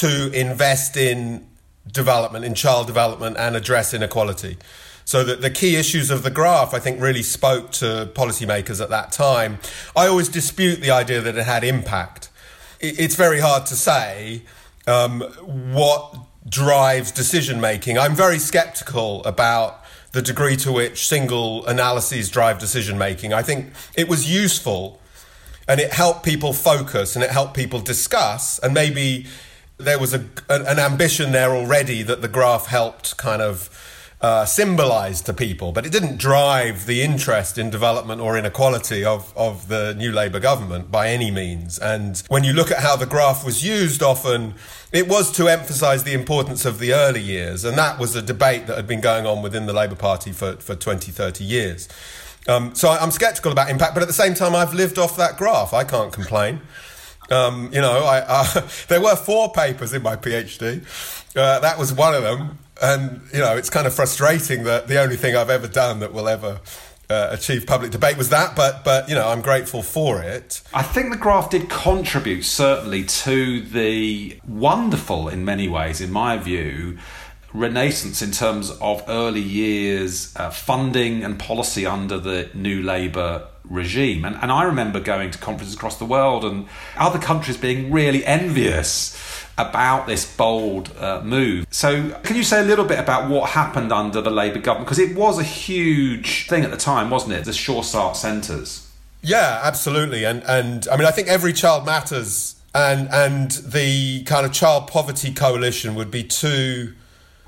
to 0.00 0.32
invest 0.32 0.96
in 0.96 1.46
development, 1.92 2.44
in 2.44 2.56
child 2.56 2.88
development, 2.88 3.36
and 3.38 3.54
address 3.54 3.94
inequality. 3.94 4.56
So 5.04 5.22
that 5.22 5.42
the 5.42 5.50
key 5.50 5.76
issues 5.76 6.10
of 6.10 6.24
the 6.24 6.30
graph, 6.32 6.74
I 6.74 6.80
think, 6.80 7.00
really 7.00 7.22
spoke 7.22 7.70
to 7.82 8.10
policymakers 8.16 8.82
at 8.82 8.90
that 8.90 9.12
time. 9.12 9.60
I 9.94 10.08
always 10.08 10.28
dispute 10.28 10.80
the 10.80 10.90
idea 10.90 11.20
that 11.20 11.36
it 11.36 11.44
had 11.44 11.62
impact. 11.62 12.30
It's 12.80 13.14
very 13.14 13.38
hard 13.38 13.66
to 13.66 13.76
say 13.76 14.42
um, 14.88 15.20
what 15.72 16.16
drives 16.48 17.12
decision 17.12 17.60
making. 17.60 17.96
I'm 17.96 18.16
very 18.16 18.40
skeptical 18.40 19.22
about 19.22 19.83
the 20.14 20.22
degree 20.22 20.56
to 20.56 20.70
which 20.70 21.08
single 21.08 21.66
analyses 21.66 22.30
drive 22.30 22.60
decision 22.60 22.96
making. 22.96 23.32
I 23.32 23.42
think 23.42 23.72
it 23.96 24.08
was 24.08 24.32
useful 24.32 25.00
and 25.66 25.80
it 25.80 25.92
helped 25.92 26.24
people 26.24 26.52
focus 26.52 27.16
and 27.16 27.24
it 27.24 27.30
helped 27.30 27.54
people 27.54 27.80
discuss 27.80 28.60
and 28.60 28.72
maybe 28.72 29.26
there 29.76 29.98
was 29.98 30.14
a, 30.14 30.24
an 30.48 30.78
ambition 30.78 31.32
there 31.32 31.50
already 31.50 32.04
that 32.04 32.22
the 32.22 32.28
graph 32.28 32.66
helped 32.66 33.16
kind 33.16 33.42
of 33.42 33.68
uh, 34.24 34.46
symbolize 34.46 35.20
to 35.20 35.34
people, 35.34 35.70
but 35.70 35.84
it 35.84 35.92
didn't 35.92 36.16
drive 36.16 36.86
the 36.86 37.02
interest 37.02 37.58
in 37.58 37.68
development 37.68 38.22
or 38.22 38.38
inequality 38.38 39.04
of, 39.04 39.30
of 39.36 39.68
the 39.68 39.92
new 39.96 40.10
Labour 40.10 40.40
government 40.40 40.90
by 40.90 41.08
any 41.08 41.30
means. 41.30 41.78
And 41.78 42.22
when 42.28 42.42
you 42.42 42.54
look 42.54 42.70
at 42.70 42.78
how 42.78 42.96
the 42.96 43.04
graph 43.04 43.44
was 43.44 43.62
used, 43.62 44.02
often 44.02 44.54
it 44.92 45.08
was 45.08 45.30
to 45.32 45.46
emphasize 45.46 46.04
the 46.04 46.14
importance 46.14 46.64
of 46.64 46.78
the 46.78 46.94
early 46.94 47.20
years. 47.20 47.66
And 47.66 47.76
that 47.76 47.98
was 47.98 48.16
a 48.16 48.22
debate 48.22 48.66
that 48.66 48.76
had 48.78 48.86
been 48.86 49.02
going 49.02 49.26
on 49.26 49.42
within 49.42 49.66
the 49.66 49.74
Labour 49.74 49.94
Party 49.94 50.32
for, 50.32 50.56
for 50.56 50.74
20, 50.74 51.12
30 51.12 51.44
years. 51.44 51.86
Um, 52.48 52.74
so 52.74 52.88
I'm 52.88 53.10
skeptical 53.10 53.52
about 53.52 53.68
impact, 53.68 53.92
but 53.92 54.02
at 54.02 54.06
the 54.06 54.14
same 54.14 54.32
time, 54.32 54.54
I've 54.54 54.72
lived 54.72 54.98
off 54.98 55.18
that 55.18 55.36
graph. 55.36 55.74
I 55.74 55.84
can't 55.84 56.14
complain. 56.14 56.62
Um, 57.30 57.68
you 57.74 57.82
know, 57.82 58.06
I, 58.06 58.44
there 58.88 59.02
were 59.02 59.16
four 59.16 59.52
papers 59.52 59.92
in 59.92 60.00
my 60.00 60.16
PhD. 60.16 60.82
Uh, 61.36 61.60
that 61.60 61.78
was 61.78 61.92
one 61.92 62.14
of 62.14 62.22
them. 62.22 62.58
And 62.82 63.20
you 63.32 63.40
know, 63.40 63.56
it's 63.56 63.70
kind 63.70 63.86
of 63.86 63.94
frustrating 63.94 64.64
that 64.64 64.88
the 64.88 65.00
only 65.00 65.16
thing 65.16 65.36
I've 65.36 65.50
ever 65.50 65.68
done 65.68 66.00
that 66.00 66.12
will 66.12 66.28
ever 66.28 66.60
uh, 67.08 67.28
achieve 67.30 67.66
public 67.66 67.90
debate 67.90 68.16
was 68.16 68.30
that. 68.30 68.56
But 68.56 68.84
but 68.84 69.08
you 69.08 69.14
know, 69.14 69.28
I'm 69.28 69.42
grateful 69.42 69.82
for 69.82 70.20
it. 70.22 70.62
I 70.72 70.82
think 70.82 71.10
the 71.10 71.18
graph 71.18 71.50
did 71.50 71.68
contribute 71.68 72.42
certainly 72.44 73.04
to 73.04 73.60
the 73.60 74.38
wonderful, 74.46 75.28
in 75.28 75.44
many 75.44 75.68
ways, 75.68 76.00
in 76.00 76.10
my 76.10 76.36
view, 76.36 76.98
renaissance 77.52 78.22
in 78.22 78.32
terms 78.32 78.70
of 78.80 79.04
early 79.08 79.40
years 79.40 80.34
uh, 80.36 80.50
funding 80.50 81.22
and 81.22 81.38
policy 81.38 81.86
under 81.86 82.18
the 82.18 82.50
new 82.54 82.82
Labour 82.82 83.46
regime. 83.64 84.24
And, 84.24 84.36
and 84.42 84.52
I 84.52 84.64
remember 84.64 85.00
going 85.00 85.30
to 85.30 85.38
conferences 85.38 85.74
across 85.74 85.98
the 85.98 86.04
world 86.04 86.44
and 86.44 86.66
other 86.96 87.18
countries 87.18 87.56
being 87.56 87.92
really 87.92 88.24
envious 88.26 89.16
about 89.56 90.06
this 90.06 90.36
bold 90.36 90.90
uh, 90.98 91.20
move. 91.22 91.66
So, 91.70 92.10
can 92.22 92.36
you 92.36 92.42
say 92.42 92.60
a 92.60 92.64
little 92.64 92.84
bit 92.84 92.98
about 92.98 93.30
what 93.30 93.50
happened 93.50 93.92
under 93.92 94.20
the 94.20 94.30
Labour 94.30 94.58
government? 94.58 94.86
Because 94.86 94.98
it 94.98 95.16
was 95.16 95.38
a 95.38 95.44
huge 95.44 96.48
thing 96.48 96.64
at 96.64 96.70
the 96.70 96.76
time, 96.76 97.10
wasn't 97.10 97.34
it? 97.34 97.44
The 97.44 97.52
Sure 97.52 97.82
Start 97.82 98.16
centres. 98.16 98.90
Yeah, 99.22 99.60
absolutely. 99.62 100.24
And 100.24 100.42
and 100.44 100.86
I 100.88 100.96
mean, 100.96 101.06
I 101.06 101.10
think 101.10 101.28
every 101.28 101.52
child 101.52 101.86
matters, 101.86 102.56
and 102.74 103.08
and 103.10 103.50
the 103.52 104.24
kind 104.24 104.44
of 104.44 104.52
child 104.52 104.88
poverty 104.88 105.32
coalition 105.32 105.94
would 105.94 106.10
be 106.10 106.24
two 106.24 106.94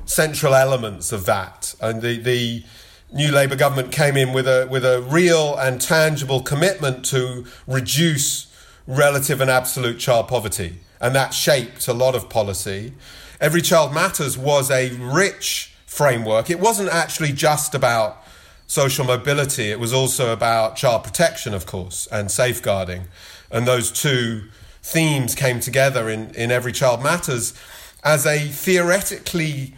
central 0.04 0.54
elements 0.54 1.12
of 1.12 1.26
that. 1.26 1.74
And 1.80 2.02
the 2.02 2.18
the 2.18 2.64
new 3.12 3.32
Labour 3.32 3.56
government 3.56 3.92
came 3.92 4.16
in 4.16 4.32
with 4.32 4.46
a 4.46 4.68
with 4.70 4.84
a 4.84 5.02
real 5.02 5.56
and 5.56 5.80
tangible 5.80 6.40
commitment 6.40 7.04
to 7.06 7.44
reduce 7.66 8.46
relative 8.86 9.40
and 9.40 9.50
absolute 9.50 9.98
child 9.98 10.28
poverty 10.28 10.78
and 11.00 11.14
that 11.14 11.34
shaped 11.34 11.88
a 11.88 11.92
lot 11.92 12.14
of 12.14 12.28
policy. 12.28 12.92
Every 13.40 13.62
Child 13.62 13.92
Matters 13.92 14.38
was 14.38 14.70
a 14.70 14.90
rich 14.90 15.74
framework. 15.86 16.50
It 16.50 16.60
wasn't 16.60 16.90
actually 16.90 17.32
just 17.32 17.74
about 17.74 18.22
social 18.66 19.04
mobility, 19.04 19.70
it 19.70 19.78
was 19.78 19.92
also 19.92 20.32
about 20.32 20.74
child 20.74 21.04
protection, 21.04 21.54
of 21.54 21.66
course, 21.66 22.08
and 22.10 22.30
safeguarding. 22.30 23.04
And 23.50 23.66
those 23.66 23.92
two 23.92 24.48
themes 24.82 25.34
came 25.34 25.60
together 25.60 26.10
in, 26.10 26.34
in 26.34 26.50
Every 26.50 26.72
Child 26.72 27.02
Matters 27.02 27.54
as 28.02 28.26
a 28.26 28.38
theoretically 28.38 29.74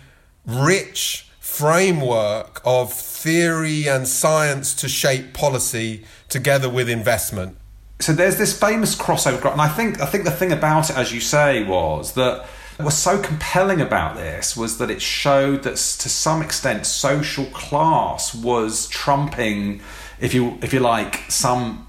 rich 0.46 1.28
framework 1.38 2.60
of 2.64 2.92
theory 2.92 3.88
and 3.88 4.06
science 4.08 4.74
to 4.74 4.88
shape 4.88 5.34
policy 5.34 6.04
together 6.28 6.68
with 6.68 6.88
investment 6.88 7.56
so 8.00 8.12
there's 8.12 8.36
this 8.36 8.58
famous 8.58 8.94
crossover, 8.94 9.50
and 9.50 9.60
I 9.60 9.68
think 9.68 10.00
I 10.00 10.06
think 10.06 10.24
the 10.24 10.30
thing 10.30 10.52
about 10.52 10.90
it, 10.90 10.96
as 10.96 11.12
you 11.12 11.20
say, 11.20 11.64
was 11.64 12.12
that 12.14 12.46
what 12.76 12.84
was 12.86 12.96
so 12.96 13.20
compelling 13.20 13.80
about 13.80 14.14
this 14.14 14.56
was 14.56 14.78
that 14.78 14.88
it 14.88 15.02
showed 15.02 15.64
that 15.64 15.72
to 15.72 16.08
some 16.08 16.40
extent 16.42 16.86
social 16.86 17.46
class 17.46 18.34
was 18.34 18.88
trumping, 18.88 19.80
if 20.20 20.32
you 20.32 20.58
if 20.62 20.72
you 20.72 20.78
like, 20.78 21.24
some 21.28 21.86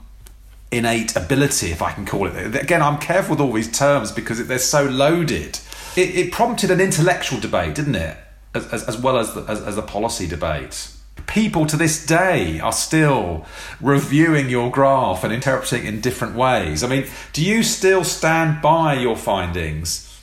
innate 0.72 1.16
ability, 1.16 1.72
if 1.72 1.82
I 1.82 1.92
can 1.92 2.06
call 2.06 2.28
it. 2.28 2.56
Again, 2.56 2.82
I'm 2.82 2.98
careful 2.98 3.36
with 3.36 3.42
all 3.42 3.54
these 3.54 3.72
terms 3.72 4.12
because 4.12 4.46
they're 4.48 4.58
so 4.58 4.86
loaded. 4.86 5.60
It, 5.96 6.16
it 6.16 6.32
prompted 6.32 6.72
an 6.72 6.80
intellectual 6.80 7.40
debate, 7.40 7.76
didn't 7.76 7.96
it, 7.96 8.18
as, 8.54 8.68
as, 8.68 8.84
as 8.84 8.98
well 8.98 9.18
as 9.18 9.34
the, 9.34 9.42
as, 9.44 9.62
as 9.62 9.78
a 9.78 9.82
policy 9.82 10.28
debate 10.28 10.92
people 11.28 11.66
to 11.66 11.78
this 11.78 12.06
day 12.06 12.60
are 12.60 12.72
still 12.72 13.46
reviewing 13.82 14.50
your 14.50 14.72
graph 14.72 15.24
and 15.24 15.34
interpreting 15.34 15.86
it 15.86 15.94
in 15.94 16.02
different 16.02 16.36
ways. 16.36 16.84
I 16.84 16.88
mean, 16.88 17.08
do 17.34 17.44
you 17.44 17.64
still 17.64 18.04
stand 18.04 18.62
by 18.62 18.94
your 18.96 19.16
findings 19.16 20.20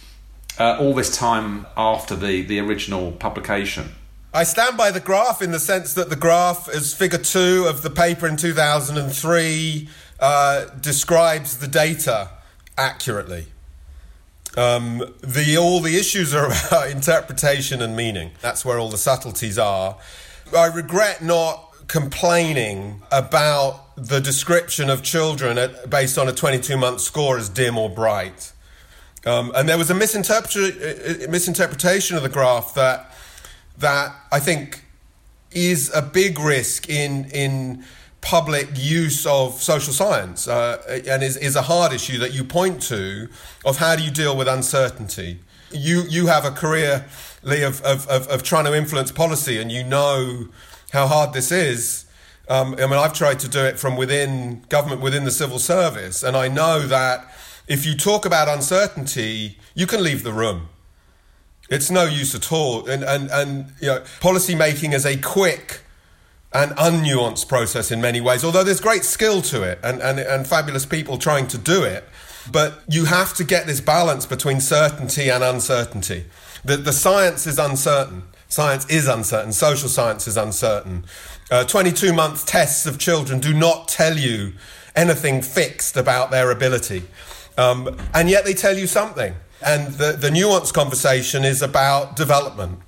uh, 0.58 0.78
all 0.78 0.94
this 0.94 1.16
time 1.16 1.66
after 1.76 2.14
the, 2.16 2.42
the 2.42 2.58
original 2.60 3.12
publication? 3.12 3.90
I 4.32 4.44
stand 4.44 4.76
by 4.76 4.90
the 4.90 5.00
graph 5.00 5.40
in 5.40 5.50
the 5.50 5.58
sense 5.58 5.94
that 5.94 6.10
the 6.10 6.16
graph, 6.16 6.68
as 6.68 6.92
figure 6.92 7.18
two 7.18 7.64
of 7.66 7.82
the 7.82 7.88
paper 7.88 8.26
in 8.26 8.36
2003, 8.36 9.88
uh, 10.20 10.64
describes 10.80 11.58
the 11.58 11.66
data 11.66 12.30
accurately. 12.76 13.46
Um, 14.56 15.14
the 15.20 15.56
all 15.58 15.80
the 15.80 15.96
issues 15.96 16.34
are 16.34 16.46
about 16.68 16.90
interpretation 16.90 17.82
and 17.82 17.96
meaning. 17.96 18.32
That's 18.40 18.64
where 18.64 18.78
all 18.78 18.88
the 18.88 18.98
subtleties 18.98 19.58
are. 19.58 19.96
I 20.54 20.66
regret 20.66 21.22
not 21.22 21.62
complaining 21.88 23.02
about 23.10 23.96
the 23.96 24.20
description 24.20 24.90
of 24.90 25.02
children 25.02 25.58
at, 25.58 25.88
based 25.88 26.18
on 26.18 26.28
a 26.28 26.32
22 26.32 26.76
month 26.76 27.00
score 27.00 27.38
as 27.38 27.48
dim 27.48 27.78
or 27.78 27.88
bright. 27.88 28.52
Um, 29.24 29.52
and 29.56 29.68
there 29.68 29.78
was 29.78 29.90
a 29.90 29.94
misinterpre- 29.94 31.24
uh, 31.26 31.30
misinterpretation 31.30 32.16
of 32.16 32.22
the 32.22 32.28
graph 32.28 32.74
that, 32.74 33.12
that 33.78 34.14
I 34.30 34.38
think 34.38 34.84
is 35.50 35.90
a 35.94 36.02
big 36.02 36.38
risk 36.38 36.88
in, 36.88 37.24
in 37.30 37.84
public 38.20 38.68
use 38.74 39.26
of 39.26 39.60
social 39.62 39.92
science 39.92 40.46
uh, 40.46 41.00
and 41.08 41.22
is, 41.22 41.36
is 41.36 41.56
a 41.56 41.62
hard 41.62 41.92
issue 41.92 42.18
that 42.18 42.32
you 42.32 42.44
point 42.44 42.82
to 42.82 43.28
of 43.64 43.78
how 43.78 43.96
do 43.96 44.02
you 44.02 44.10
deal 44.10 44.36
with 44.36 44.48
uncertainty. 44.48 45.40
You, 45.72 46.02
you 46.08 46.26
have 46.26 46.44
a 46.44 46.50
career 46.50 47.06
Lee, 47.46 47.62
of, 47.62 47.80
of, 47.82 48.06
of, 48.08 48.26
of 48.28 48.42
trying 48.42 48.64
to 48.64 48.76
influence 48.76 49.12
policy, 49.12 49.58
and 49.60 49.70
you 49.70 49.84
know 49.84 50.48
how 50.92 51.06
hard 51.06 51.32
this 51.32 51.52
is. 51.52 52.04
Um, 52.48 52.74
I 52.74 52.86
mean, 52.86 52.94
I've 52.94 53.12
tried 53.12 53.38
to 53.40 53.48
do 53.48 53.60
it 53.60 53.78
from 53.78 53.96
within 53.96 54.64
government, 54.68 55.00
within 55.00 55.24
the 55.24 55.30
civil 55.30 55.58
service, 55.58 56.22
and 56.22 56.36
I 56.36 56.48
know 56.48 56.86
that 56.86 57.32
if 57.68 57.86
you 57.86 57.96
talk 57.96 58.26
about 58.26 58.48
uncertainty, 58.48 59.58
you 59.74 59.86
can 59.86 60.02
leave 60.02 60.22
the 60.24 60.32
room. 60.32 60.68
It's 61.68 61.90
no 61.90 62.04
use 62.04 62.34
at 62.34 62.52
all. 62.52 62.88
And, 62.88 63.02
and, 63.02 63.30
and 63.30 63.72
you 63.80 63.88
know, 63.88 64.04
policy 64.20 64.54
making 64.54 64.92
is 64.92 65.04
a 65.04 65.16
quick 65.16 65.80
and 66.52 66.72
unnuanced 66.72 67.48
process 67.48 67.90
in 67.90 68.00
many 68.00 68.20
ways, 68.20 68.44
although 68.44 68.64
there's 68.64 68.80
great 68.80 69.04
skill 69.04 69.42
to 69.42 69.62
it 69.62 69.78
and, 69.82 70.00
and, 70.00 70.18
and 70.18 70.46
fabulous 70.46 70.86
people 70.86 71.18
trying 71.18 71.48
to 71.48 71.58
do 71.58 71.82
it. 71.82 72.04
But 72.50 72.82
you 72.88 73.06
have 73.06 73.34
to 73.34 73.44
get 73.44 73.66
this 73.66 73.80
balance 73.80 74.26
between 74.26 74.60
certainty 74.60 75.28
and 75.28 75.42
uncertainty. 75.42 76.26
The, 76.66 76.76
the 76.76 76.92
science 76.92 77.46
is 77.46 77.60
uncertain. 77.60 78.24
Science 78.48 78.86
is 78.90 79.06
uncertain. 79.06 79.52
Social 79.52 79.88
science 79.88 80.26
is 80.26 80.36
uncertain. 80.36 81.04
Uh, 81.48 81.62
22 81.64 82.12
month 82.12 82.44
tests 82.44 82.86
of 82.86 82.98
children 82.98 83.38
do 83.38 83.54
not 83.54 83.86
tell 83.86 84.18
you 84.18 84.52
anything 84.96 85.42
fixed 85.42 85.96
about 85.96 86.32
their 86.32 86.50
ability. 86.50 87.04
Um, 87.56 87.96
and 88.12 88.28
yet 88.28 88.44
they 88.44 88.52
tell 88.52 88.76
you 88.76 88.88
something. 88.88 89.36
And 89.64 89.94
the, 89.94 90.12
the 90.12 90.28
nuanced 90.28 90.74
conversation 90.74 91.44
is 91.44 91.62
about 91.62 92.16
development. 92.16 92.80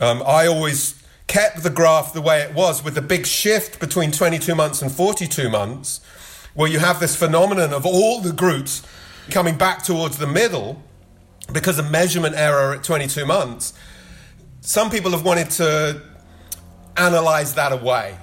Um, 0.00 0.22
I 0.26 0.46
always 0.46 1.02
kept 1.26 1.62
the 1.62 1.68
graph 1.68 2.14
the 2.14 2.22
way 2.22 2.40
it 2.40 2.54
was 2.54 2.82
with 2.82 2.94
the 2.94 3.02
big 3.02 3.26
shift 3.26 3.80
between 3.80 4.12
22 4.12 4.54
months 4.54 4.80
and 4.80 4.90
42 4.90 5.50
months, 5.50 6.00
where 6.54 6.70
you 6.70 6.78
have 6.78 7.00
this 7.00 7.16
phenomenon 7.16 7.74
of 7.74 7.84
all 7.84 8.22
the 8.22 8.32
groups 8.32 8.82
coming 9.28 9.58
back 9.58 9.82
towards 9.82 10.16
the 10.16 10.26
middle 10.26 10.82
because 11.52 11.78
of 11.78 11.90
measurement 11.90 12.34
error 12.36 12.74
at 12.74 12.84
22 12.84 13.26
months, 13.26 13.72
some 14.60 14.90
people 14.90 15.10
have 15.12 15.24
wanted 15.24 15.50
to 15.50 16.02
analyze 16.96 17.54
that 17.54 17.72
away, 17.72 18.16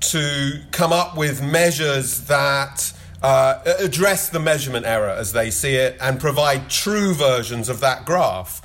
to 0.00 0.60
come 0.72 0.92
up 0.92 1.16
with 1.16 1.42
measures 1.42 2.26
that 2.26 2.92
uh, 3.22 3.60
address 3.78 4.28
the 4.28 4.40
measurement 4.40 4.84
error 4.84 5.10
as 5.10 5.32
they 5.32 5.50
see 5.50 5.76
it 5.76 5.96
and 6.00 6.18
provide 6.18 6.68
true 6.68 7.14
versions 7.14 7.68
of 7.68 7.80
that 7.80 8.04
graph. 8.04 8.60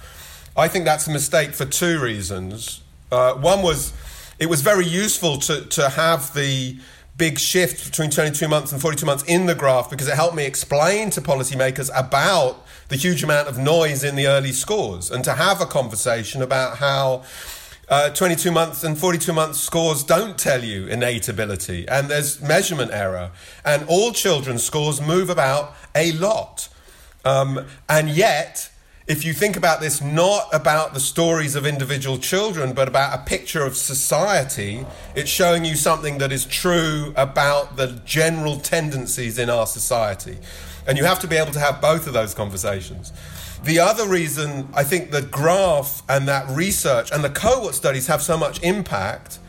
I 0.55 0.67
think 0.67 0.85
that's 0.85 1.07
a 1.07 1.11
mistake 1.11 1.53
for 1.53 1.65
two 1.65 1.99
reasons. 2.01 2.81
Uh, 3.11 3.35
one 3.35 3.61
was 3.61 3.93
it 4.39 4.47
was 4.47 4.61
very 4.61 4.85
useful 4.85 5.37
to, 5.37 5.65
to 5.65 5.89
have 5.89 6.33
the 6.33 6.77
big 7.17 7.39
shift 7.39 7.85
between 7.85 8.11
22 8.11 8.47
months 8.47 8.71
and 8.71 8.79
42 8.79 9.05
months 9.05 9.23
in 9.23 9.47
the 9.47 9.55
graph 9.55 9.89
because 9.89 10.07
it 10.07 10.15
helped 10.15 10.35
me 10.35 10.45
explain 10.45 11.09
to 11.11 11.21
policymakers 11.21 11.89
about 11.95 12.63
the 12.89 12.95
huge 12.95 13.23
amount 13.23 13.47
of 13.47 13.57
noise 13.57 14.03
in 14.03 14.15
the 14.15 14.27
early 14.27 14.51
scores 14.51 15.11
and 15.11 15.23
to 15.23 15.33
have 15.33 15.61
a 15.61 15.65
conversation 15.65 16.41
about 16.41 16.77
how 16.77 17.23
uh, 17.89 18.09
22 18.09 18.51
months 18.51 18.83
and 18.83 18.97
42 18.97 19.31
months 19.33 19.59
scores 19.59 20.03
don't 20.03 20.37
tell 20.37 20.63
you 20.63 20.87
innate 20.87 21.27
ability 21.29 21.87
and 21.87 22.09
there's 22.09 22.41
measurement 22.41 22.91
error 22.91 23.31
and 23.63 23.83
all 23.87 24.11
children's 24.11 24.63
scores 24.63 25.01
move 25.01 25.29
about 25.29 25.73
a 25.95 26.11
lot 26.13 26.69
um, 27.23 27.65
and 27.89 28.09
yet 28.09 28.69
if 29.07 29.23
you 29.23 29.31
think 29.31 29.55
about 29.55 29.79
this 29.79 30.01
not 30.01 30.49
about 30.53 30.93
the 30.93 30.99
stories 30.99 31.55
of 31.55 31.65
individual 31.65 32.17
children, 32.17 32.73
but 32.73 32.89
about 32.89 33.17
a 33.17 33.23
picture 33.23 33.63
of 33.63 33.77
society, 33.77 34.85
it's 35.15 35.29
showing 35.29 35.63
you 35.63 35.75
something 35.75 36.17
that 36.17 36.33
is 36.33 36.45
true 36.45 37.13
about 37.15 37.77
the 37.77 38.01
general 38.03 38.59
tendencies 38.59 39.39
in 39.39 39.49
our 39.49 39.65
society. 39.65 40.37
And 40.87 40.97
you 40.97 41.03
have 41.03 41.19
to 41.19 41.27
be 41.27 41.35
able 41.35 41.51
to 41.51 41.59
have 41.59 41.81
both 41.81 42.07
of 42.07 42.13
those 42.13 42.33
conversations. 42.33 43.11
The 43.63 43.79
other 43.79 44.07
reason 44.07 44.69
I 44.73 44.83
think 44.83 45.11
the 45.11 45.21
graph 45.21 46.01
and 46.07 46.27
that 46.27 46.47
research 46.49 47.11
and 47.11 47.23
the 47.23 47.29
cohort 47.29 47.75
studies 47.75 48.07
have 48.07 48.21
so 48.21 48.37
much 48.37 48.61
impact 48.63 49.39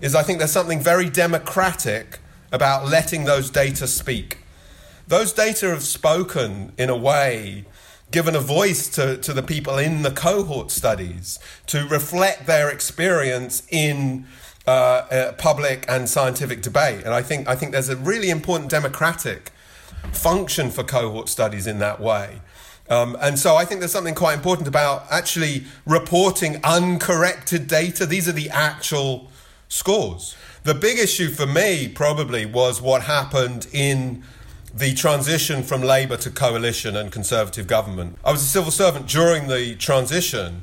is 0.00 0.14
I 0.14 0.22
think 0.22 0.38
there's 0.38 0.52
something 0.52 0.80
very 0.80 1.08
democratic 1.08 2.18
about 2.50 2.86
letting 2.86 3.24
those 3.24 3.50
data 3.50 3.86
speak. 3.86 4.38
Those 5.06 5.32
data 5.32 5.66
have 5.66 5.82
spoken 5.82 6.72
in 6.76 6.90
a 6.90 6.96
way 6.96 7.64
given 8.10 8.34
a 8.34 8.40
voice 8.40 8.88
to, 8.88 9.18
to 9.18 9.32
the 9.32 9.42
people 9.42 9.76
in 9.78 10.02
the 10.02 10.10
cohort 10.10 10.70
studies 10.70 11.38
to 11.66 11.86
reflect 11.88 12.46
their 12.46 12.70
experience 12.70 13.62
in 13.70 14.26
uh, 14.66 14.70
uh, 14.70 15.32
public 15.32 15.84
and 15.88 16.08
scientific 16.08 16.62
debate. 16.62 17.04
And 17.04 17.12
I 17.12 17.22
think, 17.22 17.48
I 17.48 17.54
think 17.54 17.72
there's 17.72 17.88
a 17.90 17.96
really 17.96 18.30
important 18.30 18.70
democratic 18.70 19.52
function 20.12 20.70
for 20.70 20.82
cohort 20.84 21.28
studies 21.28 21.66
in 21.66 21.78
that 21.78 22.00
way. 22.00 22.40
Um, 22.90 23.16
and 23.20 23.38
so 23.38 23.54
I 23.54 23.64
think 23.64 23.80
there's 23.80 23.92
something 23.92 24.14
quite 24.14 24.34
important 24.34 24.66
about 24.66 25.06
actually 25.10 25.64
reporting 25.84 26.60
uncorrected 26.64 27.66
data. 27.66 28.06
These 28.06 28.28
are 28.28 28.32
the 28.32 28.48
actual 28.50 29.30
scores. 29.68 30.34
The 30.64 30.74
big 30.74 30.98
issue 30.98 31.28
for 31.28 31.46
me 31.46 31.88
probably 31.88 32.46
was 32.46 32.80
what 32.80 33.02
happened 33.02 33.68
in 33.72 34.22
the 34.74 34.94
transition 34.94 35.62
from 35.62 35.82
Labour 35.82 36.16
to 36.18 36.30
coalition 36.30 36.96
and 36.96 37.12
Conservative 37.12 37.66
government. 37.66 38.18
I 38.24 38.32
was 38.32 38.42
a 38.42 38.46
civil 38.46 38.70
servant 38.70 39.06
during 39.06 39.48
the 39.48 39.74
transition, 39.76 40.62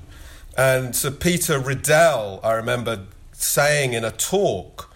and 0.58 0.96
Sir 0.96 1.12
Peter 1.12 1.60
Riddell, 1.60 2.40
I 2.44 2.54
remember 2.54 3.06
saying 3.34 3.94
in 3.94 4.04
a 4.04 4.12
talk 4.12 4.94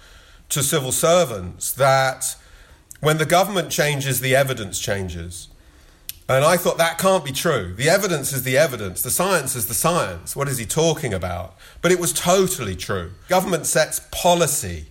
to 0.50 0.64
civil 0.64 0.92
servants 0.92 1.72
that 1.74 2.36
when 3.00 3.18
the 3.18 3.26
government 3.26 3.72
changes, 3.72 4.20
the 4.20 4.36
evidence 4.36 4.80
changes. 4.80 5.48
And 6.28 6.46
I 6.46 6.58
thought 6.58 6.78
that 6.78 7.00
can't 7.00 7.26
be 7.26 7.32
true. 7.32 7.74
The 7.76 7.90
evidence 7.90 8.32
is 8.34 8.44
the 8.44 8.56
evidence, 8.56 9.02
the 9.02 9.10
science 9.10 9.56
is 9.56 9.68
the 9.68 9.74
science. 9.74 10.36
What 10.36 10.48
is 10.48 10.60
he 10.60 10.66
talking 10.66 11.12
about? 11.12 11.56
But 11.82 11.92
it 11.92 12.00
was 12.00 12.14
totally 12.14 12.76
true. 12.76 13.14
Government 13.30 13.66
sets 13.66 14.02
policy, 14.12 14.88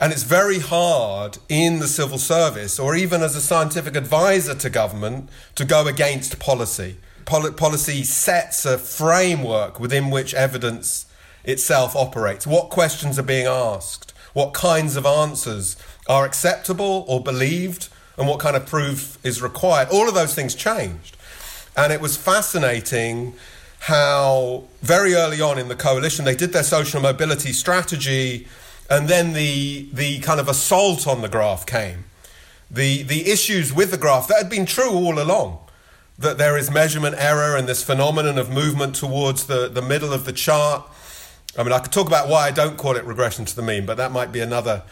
and 0.00 0.12
it's 0.12 0.22
very 0.22 0.60
hard 0.60 1.36
in 1.50 1.78
the 1.78 1.88
civil 1.88 2.18
service 2.18 2.78
or 2.78 2.96
even 2.96 3.22
as 3.22 3.36
a 3.36 3.40
scientific 3.42 3.96
advisor 3.96 4.54
to 4.54 4.70
government 4.70 5.28
to 5.56 5.66
go 5.66 5.86
against 5.86 6.38
policy. 6.38 6.96
Pol- 7.26 7.52
policy 7.52 8.02
sets 8.02 8.64
a 8.64 8.78
framework 8.78 9.78
within 9.78 10.10
which 10.10 10.32
evidence 10.32 11.04
itself 11.44 11.94
operates. 11.94 12.46
What 12.46 12.70
questions 12.70 13.18
are 13.18 13.22
being 13.22 13.46
asked? 13.46 14.11
What 14.32 14.54
kinds 14.54 14.96
of 14.96 15.06
answers 15.06 15.76
are 16.06 16.24
acceptable 16.24 17.04
or 17.08 17.22
believed? 17.22 17.88
and 18.16 18.28
what 18.28 18.40
kind 18.40 18.56
of 18.56 18.66
proof 18.66 19.18
is 19.24 19.42
required. 19.42 19.88
All 19.90 20.08
of 20.08 20.14
those 20.14 20.34
things 20.34 20.54
changed. 20.54 21.16
And 21.76 21.92
it 21.92 22.00
was 22.00 22.16
fascinating 22.16 23.34
how 23.80 24.64
very 24.82 25.14
early 25.14 25.40
on 25.40 25.58
in 25.58 25.68
the 25.68 25.74
coalition 25.74 26.24
they 26.24 26.36
did 26.36 26.52
their 26.52 26.62
social 26.62 27.00
mobility 27.00 27.52
strategy 27.52 28.46
and 28.88 29.08
then 29.08 29.32
the 29.32 29.88
the 29.92 30.20
kind 30.20 30.38
of 30.38 30.48
assault 30.48 31.06
on 31.06 31.22
the 31.22 31.28
graph 31.28 31.64
came. 31.64 32.04
The 32.70 33.02
the 33.02 33.30
issues 33.30 33.72
with 33.72 33.90
the 33.90 33.96
graph 33.96 34.28
that 34.28 34.38
had 34.38 34.50
been 34.50 34.66
true 34.66 34.90
all 34.90 35.18
along. 35.18 35.58
That 36.18 36.36
there 36.36 36.56
is 36.58 36.70
measurement 36.70 37.16
error 37.18 37.56
and 37.56 37.66
this 37.66 37.82
phenomenon 37.82 38.38
of 38.38 38.50
movement 38.50 38.94
towards 38.94 39.46
the, 39.46 39.68
the 39.68 39.82
middle 39.82 40.12
of 40.12 40.26
the 40.26 40.32
chart. 40.32 40.88
I 41.56 41.62
mean 41.62 41.72
I 41.72 41.78
could 41.80 41.92
talk 41.92 42.06
about 42.06 42.28
why 42.28 42.46
I 42.46 42.50
don't 42.50 42.76
call 42.76 42.96
it 42.96 43.04
regression 43.04 43.44
to 43.44 43.56
the 43.56 43.62
mean, 43.62 43.86
but 43.86 43.96
that 43.96 44.12
might 44.12 44.32
be 44.32 44.40
another 44.40 44.82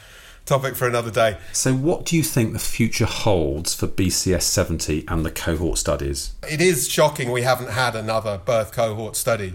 topic 0.45 0.75
for 0.75 0.87
another 0.87 1.11
day. 1.11 1.39
So, 1.53 1.73
what 1.75 2.05
do 2.05 2.17
you 2.17 2.23
think 2.23 2.53
the 2.53 2.59
future 2.59 3.07
holds 3.07 3.75
for 3.75 3.87
BCS 3.87 4.43
70 4.43 5.05
and 5.09 5.25
the 5.25 5.31
cohort 5.31 5.79
studies? 5.79 6.33
It 6.51 6.61
is 6.61 6.89
shocking 6.89 7.31
we 7.31 7.43
haven't 7.43 7.71
had 7.71 7.95
another 7.95 8.39
birth 8.45 8.73
cohort 8.73 9.17
study. 9.17 9.55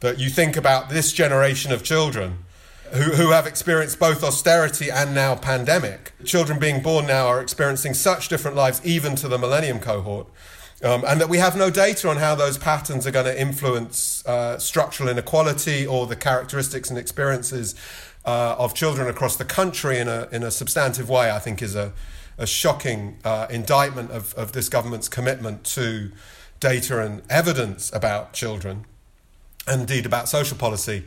That 0.00 0.18
you 0.18 0.28
think 0.28 0.56
about 0.56 0.90
this 0.90 1.12
generation 1.14 1.72
of 1.72 1.82
children 1.82 2.44
who, 2.92 3.12
who 3.12 3.30
have 3.30 3.46
experienced 3.46 3.98
both 3.98 4.22
austerity 4.22 4.90
and 4.90 5.14
now 5.14 5.34
pandemic. 5.34 6.12
Children 6.24 6.58
being 6.58 6.82
born 6.82 7.06
now 7.06 7.26
are 7.26 7.40
experiencing 7.40 7.94
such 7.94 8.28
different 8.28 8.56
lives, 8.56 8.82
even 8.84 9.16
to 9.16 9.28
the 9.28 9.38
millennium 9.38 9.80
cohort. 9.80 10.26
Um, 10.84 11.02
and 11.06 11.18
that 11.18 11.30
we 11.30 11.38
have 11.38 11.56
no 11.56 11.70
data 11.70 12.10
on 12.10 12.18
how 12.18 12.34
those 12.34 12.58
patterns 12.58 13.06
are 13.06 13.10
going 13.10 13.24
to 13.24 13.40
influence 13.40 14.24
uh, 14.26 14.58
structural 14.58 15.08
inequality 15.08 15.86
or 15.86 16.06
the 16.06 16.14
characteristics 16.14 16.90
and 16.90 16.98
experiences 16.98 17.74
uh, 18.26 18.54
of 18.58 18.74
children 18.74 19.08
across 19.08 19.36
the 19.36 19.46
country 19.46 19.98
in 19.98 20.08
a, 20.08 20.28
in 20.30 20.42
a 20.42 20.50
substantive 20.50 21.08
way, 21.08 21.30
I 21.30 21.38
think 21.38 21.62
is 21.62 21.74
a, 21.74 21.94
a 22.36 22.46
shocking 22.46 23.16
uh, 23.24 23.46
indictment 23.48 24.10
of, 24.10 24.34
of 24.34 24.52
this 24.52 24.68
government's 24.68 25.08
commitment 25.08 25.64
to 25.64 26.12
data 26.60 27.00
and 27.00 27.22
evidence 27.30 27.90
about 27.94 28.34
children, 28.34 28.84
and 29.66 29.80
indeed 29.82 30.04
about 30.04 30.28
social 30.28 30.58
policy. 30.58 31.04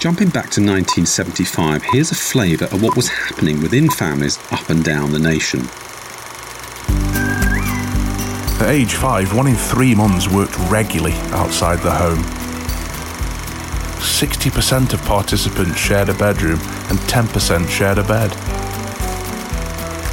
Jumping 0.00 0.30
back 0.30 0.50
to 0.50 0.60
1975, 0.60 1.82
here's 1.84 2.10
a 2.10 2.16
flavour 2.16 2.64
of 2.66 2.82
what 2.82 2.96
was 2.96 3.08
happening 3.08 3.62
within 3.62 3.88
families 3.88 4.38
up 4.50 4.70
and 4.70 4.84
down 4.84 5.12
the 5.12 5.18
nation. 5.20 5.60
At 8.68 8.74
age 8.74 8.96
five, 8.96 9.34
one 9.34 9.46
in 9.46 9.56
three 9.56 9.94
mums 9.94 10.28
worked 10.28 10.54
regularly 10.70 11.14
outside 11.32 11.78
the 11.78 11.90
home. 11.90 12.18
60% 13.98 14.92
of 14.92 15.00
participants 15.06 15.78
shared 15.78 16.10
a 16.10 16.12
bedroom 16.12 16.60
and 16.90 16.98
10% 17.08 17.66
shared 17.70 17.96
a 17.96 18.02
bed. 18.02 18.30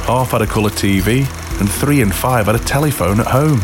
Half 0.06 0.30
had 0.30 0.40
a 0.40 0.46
colour 0.46 0.70
TV 0.70 1.28
and 1.60 1.70
3 1.70 2.00
in 2.00 2.10
5 2.10 2.46
had 2.46 2.54
a 2.54 2.58
telephone 2.60 3.20
at 3.20 3.26
home. 3.26 3.60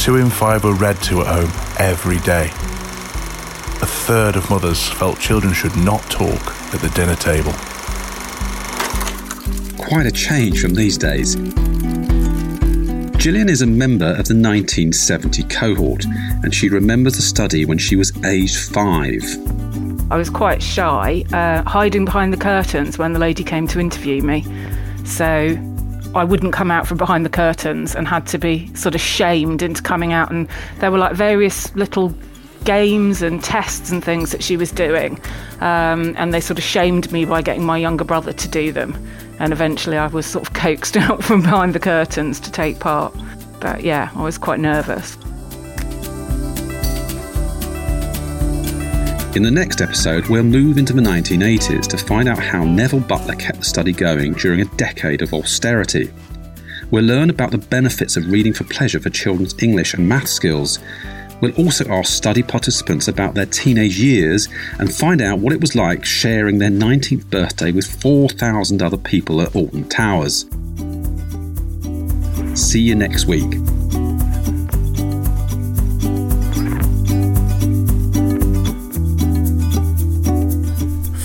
2 0.00 0.16
in 0.16 0.28
5 0.28 0.64
were 0.64 0.74
read 0.74 1.00
to 1.04 1.22
at 1.22 1.26
home 1.26 1.50
every 1.78 2.18
day. 2.18 2.50
A 3.80 3.86
third 3.86 4.36
of 4.36 4.50
mothers 4.50 4.86
felt 4.86 5.18
children 5.18 5.54
should 5.54 5.76
not 5.78 6.02
talk 6.10 6.54
at 6.74 6.82
the 6.82 6.90
dinner 6.90 7.16
table. 7.16 7.52
Quite 9.82 10.04
a 10.04 10.12
change 10.12 10.60
from 10.60 10.74
these 10.74 10.98
days. 10.98 11.38
Gillian 13.18 13.48
is 13.48 13.62
a 13.62 13.66
member 13.66 14.06
of 14.06 14.28
the 14.28 14.34
1970 14.34 15.42
cohort, 15.44 16.04
and 16.44 16.54
she 16.54 16.68
remembers 16.68 17.16
the 17.16 17.22
study 17.22 17.64
when 17.64 17.76
she 17.76 17.96
was 17.96 18.12
aged 18.24 18.70
five. 18.72 19.20
I 20.08 20.16
was 20.16 20.30
quite 20.30 20.62
shy, 20.62 21.24
uh, 21.32 21.68
hiding 21.68 22.04
behind 22.04 22.32
the 22.32 22.36
curtains 22.36 22.96
when 22.96 23.14
the 23.14 23.18
lady 23.18 23.42
came 23.42 23.66
to 23.68 23.80
interview 23.80 24.22
me. 24.22 24.46
So 25.04 25.58
I 26.14 26.22
wouldn't 26.22 26.52
come 26.52 26.70
out 26.70 26.86
from 26.86 26.96
behind 26.96 27.24
the 27.24 27.30
curtains 27.30 27.96
and 27.96 28.06
had 28.06 28.24
to 28.28 28.38
be 28.38 28.72
sort 28.76 28.94
of 28.94 29.00
shamed 29.00 29.62
into 29.62 29.82
coming 29.82 30.12
out. 30.12 30.30
And 30.30 30.48
there 30.78 30.92
were 30.92 30.98
like 30.98 31.16
various 31.16 31.74
little 31.74 32.14
games 32.62 33.20
and 33.20 33.42
tests 33.42 33.90
and 33.90 34.02
things 34.02 34.30
that 34.30 34.44
she 34.44 34.56
was 34.56 34.70
doing. 34.70 35.20
Um, 35.60 36.14
and 36.16 36.32
they 36.32 36.40
sort 36.40 36.58
of 36.58 36.64
shamed 36.64 37.10
me 37.10 37.24
by 37.24 37.42
getting 37.42 37.64
my 37.64 37.78
younger 37.78 38.04
brother 38.04 38.32
to 38.32 38.48
do 38.48 38.70
them. 38.70 38.96
And 39.38 39.52
eventually 39.52 39.96
I 39.96 40.06
was 40.08 40.26
sort 40.26 40.46
of 40.46 40.54
coaxed 40.54 40.96
out 40.98 41.22
from 41.22 41.42
behind 41.42 41.74
the 41.74 41.80
curtains 41.80 42.40
to 42.40 42.50
take 42.50 42.78
part. 42.78 43.14
But 43.60 43.82
yeah, 43.82 44.10
I 44.14 44.22
was 44.22 44.38
quite 44.38 44.60
nervous. 44.60 45.16
In 49.36 49.42
the 49.42 49.50
next 49.50 49.80
episode, 49.80 50.26
we'll 50.26 50.42
move 50.42 50.78
into 50.78 50.92
the 50.92 51.02
1980s 51.02 51.86
to 51.88 51.98
find 51.98 52.28
out 52.28 52.38
how 52.38 52.64
Neville 52.64 53.00
Butler 53.00 53.36
kept 53.36 53.58
the 53.58 53.64
study 53.64 53.92
going 53.92 54.32
during 54.32 54.62
a 54.62 54.76
decade 54.76 55.22
of 55.22 55.32
austerity. 55.34 56.10
We'll 56.90 57.04
learn 57.04 57.28
about 57.28 57.50
the 57.50 57.58
benefits 57.58 58.16
of 58.16 58.26
reading 58.30 58.54
for 58.54 58.64
pleasure 58.64 58.98
for 58.98 59.10
children's 59.10 59.54
English 59.62 59.94
and 59.94 60.08
math 60.08 60.28
skills 60.28 60.78
We'll 61.40 61.54
also 61.54 61.88
ask 61.88 62.12
study 62.12 62.42
participants 62.42 63.06
about 63.06 63.34
their 63.34 63.46
teenage 63.46 63.98
years 63.98 64.48
and 64.78 64.92
find 64.92 65.22
out 65.22 65.38
what 65.38 65.52
it 65.52 65.60
was 65.60 65.76
like 65.76 66.04
sharing 66.04 66.58
their 66.58 66.70
19th 66.70 67.30
birthday 67.30 67.70
with 67.70 67.86
4,000 68.02 68.82
other 68.82 68.96
people 68.96 69.40
at 69.40 69.54
Alton 69.54 69.88
Towers. 69.88 70.46
See 72.60 72.80
you 72.80 72.96
next 72.96 73.26
week. 73.26 73.50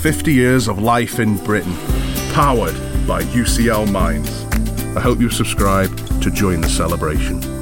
Fifty 0.04 0.34
years 0.34 0.68
of 0.68 0.80
life 0.80 1.20
in 1.20 1.38
Britain, 1.38 1.74
powered 2.34 2.76
by 3.08 3.24
UCL 3.24 3.90
Minds. 3.90 4.44
I 4.98 5.00
hope 5.00 5.20
you 5.22 5.30
subscribe 5.30 5.96
to 6.22 6.30
join 6.30 6.60
the 6.60 6.70
celebration. 6.70 7.53